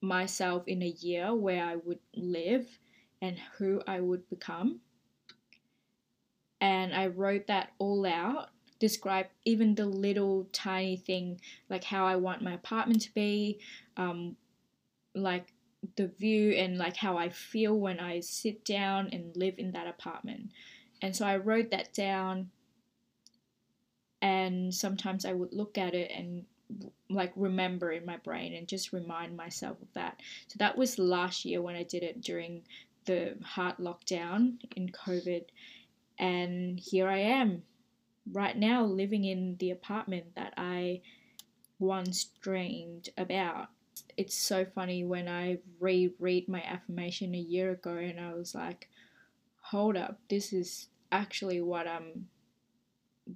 myself 0.00 0.64
in 0.66 0.82
a 0.82 0.88
year 0.88 1.34
where 1.34 1.64
I 1.64 1.76
would 1.76 2.00
live 2.14 2.66
and 3.22 3.38
who 3.56 3.80
I 3.86 4.00
would 4.00 4.28
become. 4.28 4.80
And 6.60 6.94
I 6.94 7.06
wrote 7.06 7.46
that 7.46 7.72
all 7.78 8.06
out, 8.06 8.50
describe 8.78 9.26
even 9.44 9.74
the 9.74 9.86
little 9.86 10.48
tiny 10.52 10.96
thing, 10.96 11.40
like 11.70 11.84
how 11.84 12.06
I 12.06 12.16
want 12.16 12.42
my 12.42 12.54
apartment 12.54 13.02
to 13.02 13.14
be, 13.14 13.60
um, 13.96 14.36
like 15.14 15.52
the 15.96 16.08
view 16.08 16.52
and 16.52 16.78
like 16.78 16.96
how 16.96 17.16
I 17.16 17.28
feel 17.28 17.78
when 17.78 18.00
I 18.00 18.20
sit 18.20 18.64
down 18.64 19.08
and 19.12 19.36
live 19.36 19.54
in 19.58 19.72
that 19.72 19.86
apartment. 19.86 20.50
And 21.02 21.14
so 21.14 21.26
I 21.26 21.36
wrote 21.36 21.70
that 21.70 21.92
down 21.92 22.50
and 24.24 24.74
sometimes 24.74 25.26
I 25.26 25.34
would 25.34 25.52
look 25.52 25.76
at 25.76 25.92
it 25.92 26.10
and 26.10 26.46
like 27.10 27.30
remember 27.36 27.92
in 27.92 28.06
my 28.06 28.16
brain 28.16 28.54
and 28.54 28.66
just 28.66 28.94
remind 28.94 29.36
myself 29.36 29.76
of 29.82 29.92
that. 29.92 30.18
So 30.48 30.56
that 30.60 30.78
was 30.78 30.98
last 30.98 31.44
year 31.44 31.60
when 31.60 31.76
I 31.76 31.82
did 31.82 32.02
it 32.02 32.22
during 32.22 32.62
the 33.04 33.36
hard 33.42 33.76
lockdown 33.76 34.54
in 34.74 34.88
COVID. 34.88 35.44
And 36.18 36.80
here 36.80 37.06
I 37.06 37.18
am 37.18 37.64
right 38.32 38.56
now 38.56 38.82
living 38.82 39.26
in 39.26 39.56
the 39.58 39.70
apartment 39.72 40.34
that 40.36 40.54
I 40.56 41.02
once 41.78 42.24
dreamed 42.40 43.10
about 43.18 43.68
it's 44.16 44.36
so 44.36 44.64
funny 44.64 45.04
when 45.04 45.28
I 45.28 45.58
reread 45.80 46.48
my 46.48 46.62
affirmation 46.62 47.34
a 47.34 47.38
year 47.38 47.72
ago 47.72 47.94
and 47.94 48.18
I 48.18 48.32
was 48.34 48.54
like, 48.54 48.88
hold 49.60 49.96
up, 49.96 50.18
this 50.28 50.52
is 50.52 50.88
actually 51.12 51.60
what 51.60 51.86
I'm 51.86 52.28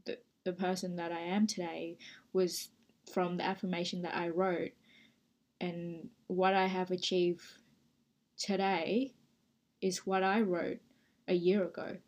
the, 0.05 0.19
the 0.49 0.55
person 0.55 0.97
that 0.97 1.13
I 1.13 1.21
am 1.21 1.47
today 1.47 1.99
was 2.33 2.71
from 3.13 3.37
the 3.37 3.45
affirmation 3.45 4.01
that 4.03 4.17
I 4.17 4.29
wrote 4.29 4.73
and 5.61 6.09
what 6.27 6.55
I 6.55 6.67
have 6.67 6.91
achieved 6.91 7.43
today 8.39 9.13
is 9.83 10.07
what 10.07 10.23
I 10.23 10.41
wrote 10.41 10.79
a 11.27 11.35
year 11.35 11.65
ago. 11.65 11.99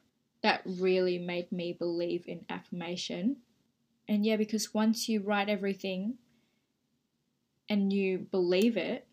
That 0.43 0.63
really 0.65 1.19
made 1.19 1.53
me 1.53 1.75
believe 1.79 2.25
in 2.27 2.47
affirmation. 2.49 3.37
And 4.09 4.25
yeah, 4.25 4.37
because 4.37 4.73
once 4.73 5.07
you 5.07 5.21
write 5.21 5.51
everything 5.51 6.15
and 7.69 7.93
you 7.93 8.21
believe 8.31 8.79
it, 8.79 9.07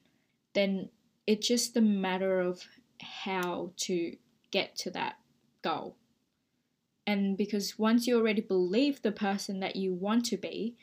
then 0.53 0.89
it's 1.25 1.47
just 1.47 1.75
a 1.75 1.81
matter 1.81 2.39
of 2.39 2.63
how 3.01 3.71
to 3.77 4.15
get 4.51 4.77
to 4.77 4.91
that 4.91 5.15
goal. 5.61 5.97
And 7.07 7.37
because 7.37 7.79
once 7.79 8.05
you 8.05 8.17
already 8.17 8.41
believe 8.41 9.01
the 9.01 9.13
person 9.13 9.61
that 9.61 9.77
you 9.77 9.93
want 9.93 10.25
to 10.25 10.37
be, 10.37 10.75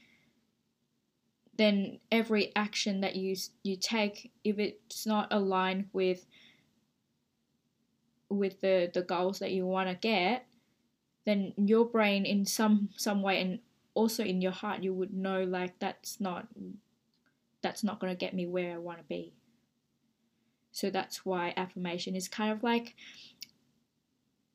then 1.57 2.01
every 2.11 2.51
action 2.57 3.03
that 3.03 3.15
you 3.15 3.37
you 3.63 3.77
take, 3.77 4.33
if 4.43 4.59
it's 4.59 5.07
not 5.07 5.29
aligned 5.31 5.91
with 5.93 6.27
with 8.31 8.63
the, 8.63 8.91
the 8.93 9.03
goals 9.03 9.39
that 9.39 9.53
you 9.53 9.67
want 9.67 9.89
to 9.89 9.95
get, 9.95 10.47
then 11.27 11.53
your 11.59 11.85
brain 11.85 12.25
in 12.25 12.47
some 12.47 12.89
some 12.97 13.21
way 13.23 13.41
and 13.41 13.59
also 13.93 14.25
in 14.25 14.41
your 14.41 14.51
heart 14.51 14.83
you 14.83 14.93
would 14.93 15.13
know 15.13 15.45
like 15.45 15.79
that's 15.79 16.21
not 16.21 16.49
that's 17.63 17.85
not 17.85 18.01
going 18.01 18.13
to 18.13 18.19
get 18.19 18.35
me 18.35 18.47
where 18.47 18.75
I 18.75 18.79
want 18.79 18.99
to 18.99 19.05
be. 19.05 19.35
So 20.73 20.91
that's 20.91 21.25
why 21.25 21.53
affirmation 21.57 22.17
is 22.17 22.29
kind 22.29 22.51
of 22.51 22.63
like 22.63 22.97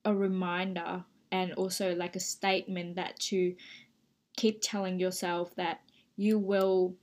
a 0.03 0.13
reminder 0.13 1.05
and 1.31 1.53
also 1.53 1.93
like 1.95 2.15
a 2.15 2.19
statement 2.19 2.95
that 2.95 3.19
to 3.19 3.55
keep 4.35 4.61
telling 4.61 4.99
yourself 4.99 5.55
that 5.55 5.81
you 6.15 6.39
will 6.39 6.95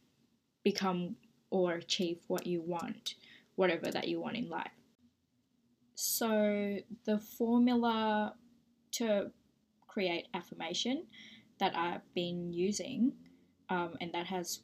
become 0.65 1.17
or 1.51 1.75
achieve 1.75 2.19
what 2.27 2.47
you 2.47 2.61
want, 2.61 3.15
whatever 3.55 3.91
that 3.91 4.09
you 4.09 4.21
want 4.21 4.37
in 4.37 4.49
life. 4.49 4.71
So, 5.95 6.79
the 7.05 7.19
formula 7.19 8.35
to 8.93 9.31
create 9.87 10.29
affirmation 10.35 11.05
that 11.59 11.75
I've 11.77 12.13
been 12.15 12.53
using 12.53 13.13
um, 13.71 13.97
and 14.01 14.13
that 14.13 14.27
has 14.27 14.61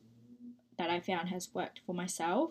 that 0.79 0.91
I 0.91 1.01
found 1.01 1.29
has 1.29 1.49
worked 1.55 1.81
for 1.87 1.95
myself 1.95 2.51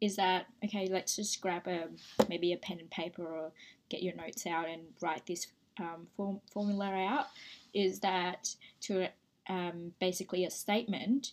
is 0.00 0.16
that 0.16 0.46
okay 0.64 0.88
let's 0.90 1.16
just 1.16 1.40
grab 1.40 1.66
a 1.66 1.88
maybe 2.28 2.52
a 2.52 2.56
pen 2.56 2.78
and 2.78 2.90
paper 2.90 3.26
or 3.26 3.52
get 3.88 4.02
your 4.02 4.14
notes 4.14 4.46
out 4.46 4.68
and 4.68 4.82
write 5.00 5.26
this 5.26 5.48
um, 5.78 6.06
form, 6.16 6.40
formula 6.52 6.86
out 6.86 7.26
is 7.74 8.00
that 8.00 8.54
to 8.82 9.08
um, 9.48 9.92
basically 10.00 10.44
a 10.44 10.50
statement, 10.50 11.32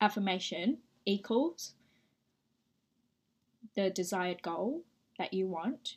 affirmation 0.00 0.78
equals 1.04 1.74
the 3.76 3.90
desired 3.90 4.42
goal 4.42 4.82
that 5.18 5.32
you 5.34 5.46
want 5.46 5.96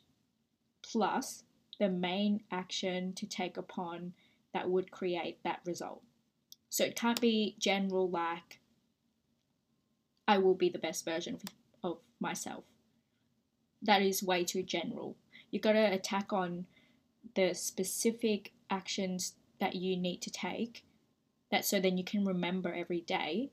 plus 0.84 1.44
the 1.80 1.90
main 1.90 2.42
action 2.52 3.14
to 3.14 3.26
take 3.26 3.58
upon 3.58 4.14
that 4.54 4.70
would 4.70 4.92
create 4.92 5.40
that 5.44 5.60
result. 5.66 6.04
So 6.70 6.84
it 6.84 6.96
can't 6.96 7.20
be 7.20 7.56
general 7.60 8.10
like, 8.10 8.60
I 10.28 10.38
will 10.38 10.56
be 10.56 10.70
the 10.70 10.80
best 10.80 11.06
version 11.06 11.40
of 11.84 11.98
myself. 12.20 12.64
That 13.82 14.02
is 14.02 14.24
way 14.24 14.44
too 14.44 14.64
general. 14.64 15.16
You 15.54 15.60
got 15.60 15.74
to 15.74 15.94
attack 15.94 16.34
on 16.34 16.66
the 17.36 17.54
specific 17.54 18.54
actions 18.72 19.36
that 19.60 19.76
you 19.76 19.96
need 19.96 20.20
to 20.24 20.32
take 20.32 20.84
that 21.52 21.64
so 21.64 21.80
then 21.80 21.96
you 21.96 22.04
can 22.04 22.26
remember 22.26 22.74
every 22.74 23.02
day 23.02 23.52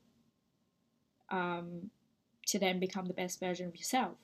um, 1.29 1.91
to 2.47 2.59
then 2.59 2.81
become 2.81 3.05
the 3.05 3.13
best 3.13 3.39
version 3.39 3.69
of 3.69 3.77
yourself. 3.77 4.17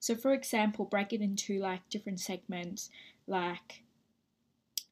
So, 0.00 0.14
for 0.14 0.34
example, 0.34 0.84
break 0.84 1.14
it 1.14 1.22
into 1.22 1.58
like 1.60 1.88
different 1.88 2.20
segments, 2.20 2.90
like 3.26 3.84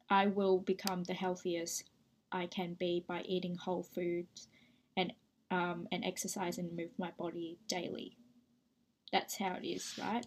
I 0.08 0.26
will 0.26 0.58
become 0.58 1.04
the 1.04 1.12
healthiest 1.12 1.84
I 2.32 2.46
can 2.46 2.72
be 2.80 3.04
by 3.06 3.24
eating 3.26 3.56
whole 3.56 3.82
foods 3.82 4.48
and 4.96 5.12
um, 5.50 5.86
and 5.92 6.02
exercise 6.02 6.56
and 6.56 6.74
move 6.74 6.92
my 6.96 7.10
body 7.18 7.58
daily. 7.68 8.16
That's 9.12 9.36
how 9.36 9.58
it 9.62 9.66
is, 9.68 10.00
right? 10.00 10.26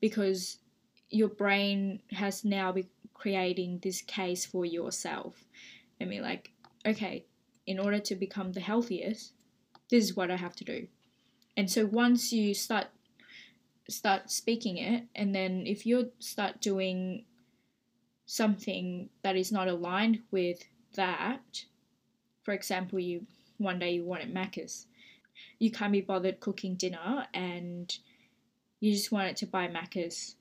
Because 0.00 0.56
your 1.12 1.28
brain 1.28 2.00
has 2.10 2.44
now 2.44 2.72
been 2.72 2.88
creating 3.12 3.78
this 3.82 4.00
case 4.00 4.46
for 4.46 4.64
yourself. 4.64 5.44
I 6.00 6.06
mean, 6.06 6.22
like, 6.22 6.50
okay, 6.86 7.26
in 7.66 7.78
order 7.78 8.00
to 8.00 8.16
become 8.16 8.52
the 8.52 8.60
healthiest, 8.60 9.32
this 9.90 10.04
is 10.04 10.16
what 10.16 10.30
I 10.30 10.36
have 10.36 10.56
to 10.56 10.64
do. 10.64 10.88
And 11.56 11.70
so 11.70 11.84
once 11.86 12.32
you 12.32 12.54
start 12.54 12.86
start 13.88 14.30
speaking 14.30 14.78
it, 14.78 15.04
and 15.14 15.34
then 15.34 15.64
if 15.66 15.84
you 15.84 16.12
start 16.18 16.60
doing 16.60 17.24
something 18.24 19.10
that 19.22 19.36
is 19.36 19.52
not 19.52 19.68
aligned 19.68 20.20
with 20.30 20.64
that, 20.94 21.64
for 22.42 22.54
example, 22.54 22.98
you 22.98 23.26
one 23.58 23.78
day 23.78 23.92
you 23.92 24.04
want 24.04 24.22
it 24.22 24.32
Macca's, 24.32 24.86
you 25.58 25.70
can't 25.70 25.92
be 25.92 26.00
bothered 26.00 26.40
cooking 26.40 26.74
dinner, 26.74 27.26
and 27.34 27.98
you 28.80 28.92
just 28.92 29.12
want 29.12 29.28
it 29.28 29.36
to 29.36 29.46
buy 29.46 29.68
Macca's 29.68 30.36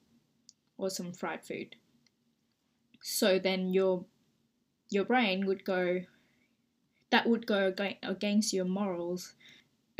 or 0.82 0.90
some 0.90 1.14
fried 1.14 1.46
food. 1.46 1.76
So 3.02 3.40
then 3.40 3.70
your 3.70 4.06
your 4.90 5.06
brain 5.06 5.46
would 5.46 5.64
go 5.64 6.02
that 7.12 7.28
would 7.28 7.46
go 7.46 7.74
against 8.04 8.54
your 8.54 8.66
morals. 8.66 9.36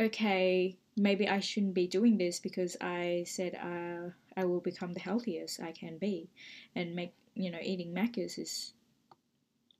Okay, 0.00 0.78
maybe 0.96 1.28
I 1.28 1.40
shouldn't 1.40 1.74
be 1.74 1.86
doing 1.86 2.18
this 2.18 2.40
because 2.40 2.76
I 2.80 3.24
said 3.26 3.54
uh, 3.54 4.10
I 4.36 4.44
will 4.44 4.60
become 4.60 4.92
the 4.92 5.00
healthiest 5.00 5.60
I 5.60 5.72
can 5.72 5.98
be, 5.98 6.28
and 6.74 6.96
make 6.96 7.14
you 7.34 7.50
know 7.50 7.60
eating 7.62 7.94
Macca's 7.94 8.36
is 8.38 8.74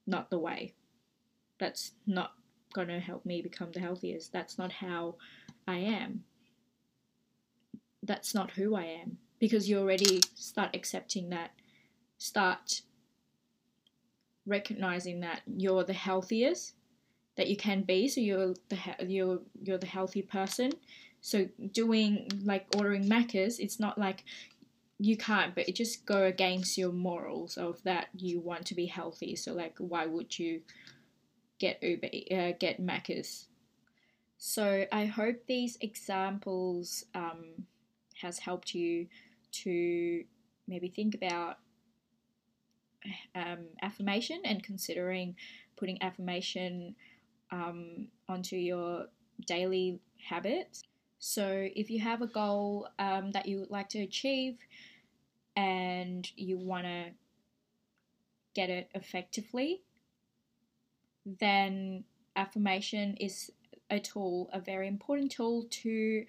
not 0.06 0.30
the 0.30 0.38
way. 0.38 0.74
That's 1.58 1.92
not 2.06 2.34
gonna 2.74 3.00
help 3.00 3.26
me 3.26 3.42
become 3.42 3.72
the 3.72 3.80
healthiest. 3.80 4.32
That's 4.32 4.56
not 4.56 4.72
how 4.72 5.16
I 5.66 5.78
am. 5.78 6.24
That's 8.04 8.34
not 8.34 8.52
who 8.52 8.76
I 8.76 8.84
am 8.84 9.18
because 9.42 9.68
you 9.68 9.76
already 9.76 10.20
start 10.36 10.70
accepting 10.72 11.30
that, 11.30 11.50
start 12.16 12.82
recognizing 14.46 15.18
that 15.18 15.42
you're 15.48 15.82
the 15.82 15.92
healthiest 15.92 16.74
that 17.36 17.48
you 17.48 17.56
can 17.56 17.82
be 17.82 18.06
so 18.06 18.20
you're 18.20 18.54
the 18.68 18.78
you're 19.04 19.40
you're 19.60 19.78
the 19.78 19.86
healthy 19.86 20.22
person. 20.22 20.70
So 21.22 21.48
doing 21.72 22.30
like 22.44 22.66
ordering 22.76 23.08
Macca's 23.08 23.58
it's 23.58 23.80
not 23.80 23.98
like 23.98 24.24
you 25.00 25.16
can't 25.16 25.56
but 25.56 25.68
it 25.68 25.74
just 25.74 26.06
go 26.06 26.22
against 26.22 26.78
your 26.78 26.92
morals 26.92 27.56
of 27.56 27.82
that 27.82 28.10
you 28.16 28.38
want 28.38 28.64
to 28.66 28.76
be 28.76 28.86
healthy. 28.86 29.34
So 29.34 29.54
like 29.54 29.74
why 29.78 30.06
would 30.06 30.38
you 30.38 30.60
get 31.58 31.82
uber 31.82 32.06
uh, 32.06 32.52
get 32.60 32.80
Macca's 32.80 33.48
so 34.38 34.86
i 34.90 35.04
hope 35.04 35.36
these 35.46 35.78
examples 35.80 37.04
um, 37.14 37.66
has 38.20 38.38
helped 38.38 38.74
you 38.74 39.06
to 39.52 40.24
maybe 40.66 40.88
think 40.88 41.14
about 41.14 41.58
um, 43.34 43.66
affirmation 43.82 44.40
and 44.44 44.62
considering 44.62 45.36
putting 45.76 46.02
affirmation 46.02 46.94
um, 47.50 48.08
onto 48.28 48.56
your 48.56 49.06
daily 49.46 50.00
habits. 50.28 50.82
So, 51.18 51.68
if 51.76 51.90
you 51.90 52.00
have 52.00 52.22
a 52.22 52.26
goal 52.26 52.88
um, 52.98 53.30
that 53.32 53.46
you 53.46 53.60
would 53.60 53.70
like 53.70 53.88
to 53.90 54.00
achieve 54.00 54.58
and 55.56 56.28
you 56.36 56.58
want 56.58 56.84
to 56.84 57.10
get 58.54 58.70
it 58.70 58.90
effectively, 58.94 59.82
then 61.24 62.04
affirmation 62.36 63.16
is 63.18 63.50
a 63.90 64.00
tool, 64.00 64.50
a 64.52 64.60
very 64.60 64.88
important 64.88 65.30
tool 65.30 65.66
to 65.70 66.24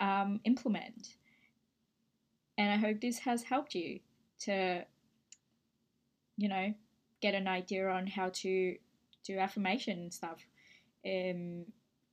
um, 0.00 0.40
implement. 0.44 1.16
And 2.56 2.70
I 2.70 2.76
hope 2.76 3.00
this 3.00 3.18
has 3.20 3.42
helped 3.42 3.74
you 3.74 4.00
to, 4.40 4.84
you 6.36 6.48
know, 6.48 6.74
get 7.20 7.34
an 7.34 7.48
idea 7.48 7.88
on 7.88 8.06
how 8.06 8.30
to 8.34 8.76
do 9.24 9.38
affirmation 9.38 9.98
and 9.98 10.12
stuff. 10.12 10.46
Um, 11.06 11.64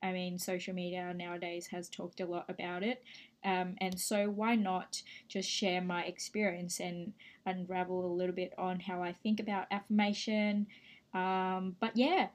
I 0.02 0.12
mean, 0.12 0.38
social 0.38 0.74
media 0.74 1.14
nowadays 1.14 1.68
has 1.68 1.88
talked 1.88 2.20
a 2.20 2.26
lot 2.26 2.46
about 2.48 2.82
it. 2.82 3.02
Um, 3.44 3.76
and 3.80 3.98
so, 3.98 4.28
why 4.28 4.54
not 4.56 5.02
just 5.28 5.48
share 5.48 5.80
my 5.80 6.04
experience 6.04 6.80
and 6.80 7.12
unravel 7.46 8.04
a 8.06 8.14
little 8.14 8.34
bit 8.34 8.52
on 8.56 8.80
how 8.80 9.02
I 9.02 9.14
think 9.22 9.40
about 9.40 9.66
affirmation? 9.70 10.66
Um, 11.14 11.76
but 11.80 11.96
yeah, 11.96 12.28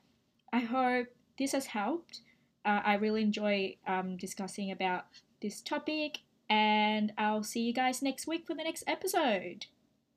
I 0.51 0.59
hope 0.59 1.07
this 1.37 1.53
has 1.53 1.67
helped. 1.67 2.21
Uh, 2.65 2.81
I 2.83 2.95
really 2.95 3.21
enjoy 3.21 3.75
um, 3.87 4.17
discussing 4.17 4.71
about 4.71 5.05
this 5.41 5.61
topic, 5.61 6.19
and 6.49 7.13
I'll 7.17 7.43
see 7.43 7.61
you 7.61 7.73
guys 7.73 8.01
next 8.01 8.27
week 8.27 8.45
for 8.45 8.53
the 8.53 8.63
next 8.63 8.83
episode. 8.87 9.65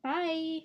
Bye. 0.03 0.59